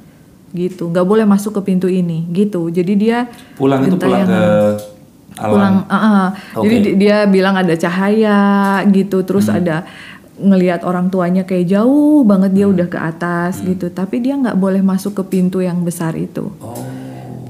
[0.55, 0.87] gitu.
[0.87, 2.71] nggak boleh masuk ke pintu ini, gitu.
[2.71, 3.27] Jadi dia
[3.59, 4.79] Pulang itu pulang ke alam.
[5.39, 6.25] pulang, uh, uh.
[6.55, 6.65] Oke.
[6.65, 8.39] jadi di- dia bilang ada cahaya
[8.89, 9.27] gitu.
[9.27, 9.83] Terus ada
[10.39, 13.91] ngelihat orang tuanya kayak jauh banget dia udah ke atas gitu.
[13.91, 16.49] Tapi dia nggak boleh masuk ke pintu yang besar itu.
[16.63, 16.79] Oh.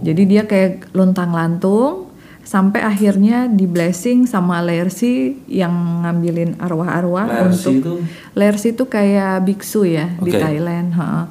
[0.02, 2.10] Jadi dia kayak lontang lantung
[2.50, 7.94] sampai akhirnya di blessing sama Lersi yang ngambilin arwah-arwah untuk itu?
[8.34, 10.42] Lersi itu kayak biksu ya di Oke.
[10.42, 11.30] Thailand, ha.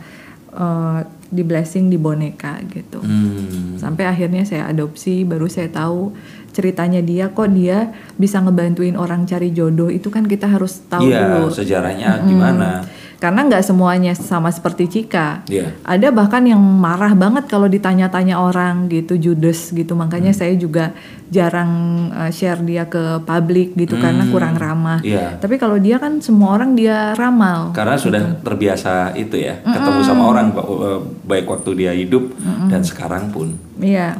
[0.58, 3.04] Eh, di blessing di boneka gitu.
[3.04, 3.76] Hmm.
[3.76, 6.16] Sampai akhirnya saya adopsi baru saya tahu
[6.58, 11.38] ceritanya dia kok dia bisa ngebantuin orang cari jodoh itu kan kita harus tahu Iya,
[11.38, 11.54] dulu.
[11.54, 12.82] sejarahnya gimana?
[13.18, 15.42] Karena nggak semuanya sama seperti Cika.
[15.46, 15.74] Iya.
[15.82, 19.98] Ada bahkan yang marah banget kalau ditanya-tanya orang gitu judes gitu.
[19.98, 20.38] Makanya Hmm.
[20.38, 20.94] saya juga
[21.26, 21.70] jarang
[22.08, 24.30] uh, share dia ke publik gitu karena Hmm.
[24.30, 25.02] kurang ramah.
[25.02, 25.34] Iya.
[25.34, 27.74] Tapi kalau dia kan semua orang dia ramal.
[27.74, 32.30] Karena sudah terbiasa itu ya, ketemu sama orang eh, baik waktu dia hidup
[32.70, 33.50] dan sekarang pun.
[33.78, 34.14] Iya.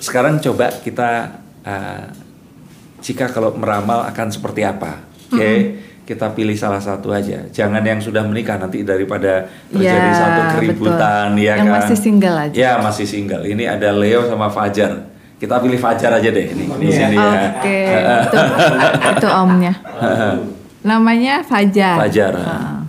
[0.00, 2.04] Sekarang coba kita eh,
[3.00, 5.04] jika kalau meramal akan seperti apa?
[5.30, 7.46] Oke, kita pilih salah satu aja.
[7.52, 11.44] Jangan yang sudah menikah nanti daripada terjadi Ya, satu keributan betul.
[11.46, 11.76] ya Yang kan.
[11.78, 12.56] masih single aja.
[12.56, 13.44] Ya, masih single.
[13.46, 15.06] Ini ada Leo sama Fajar.
[15.38, 17.56] Kita pilih Fajar aja deh ini di sini ya.
[17.56, 17.78] Oke,
[18.28, 18.38] itu,
[19.16, 19.72] itu omnya.
[20.90, 21.96] Namanya Fajar.
[21.96, 22.32] Fajar.
[22.36, 22.79] Ah.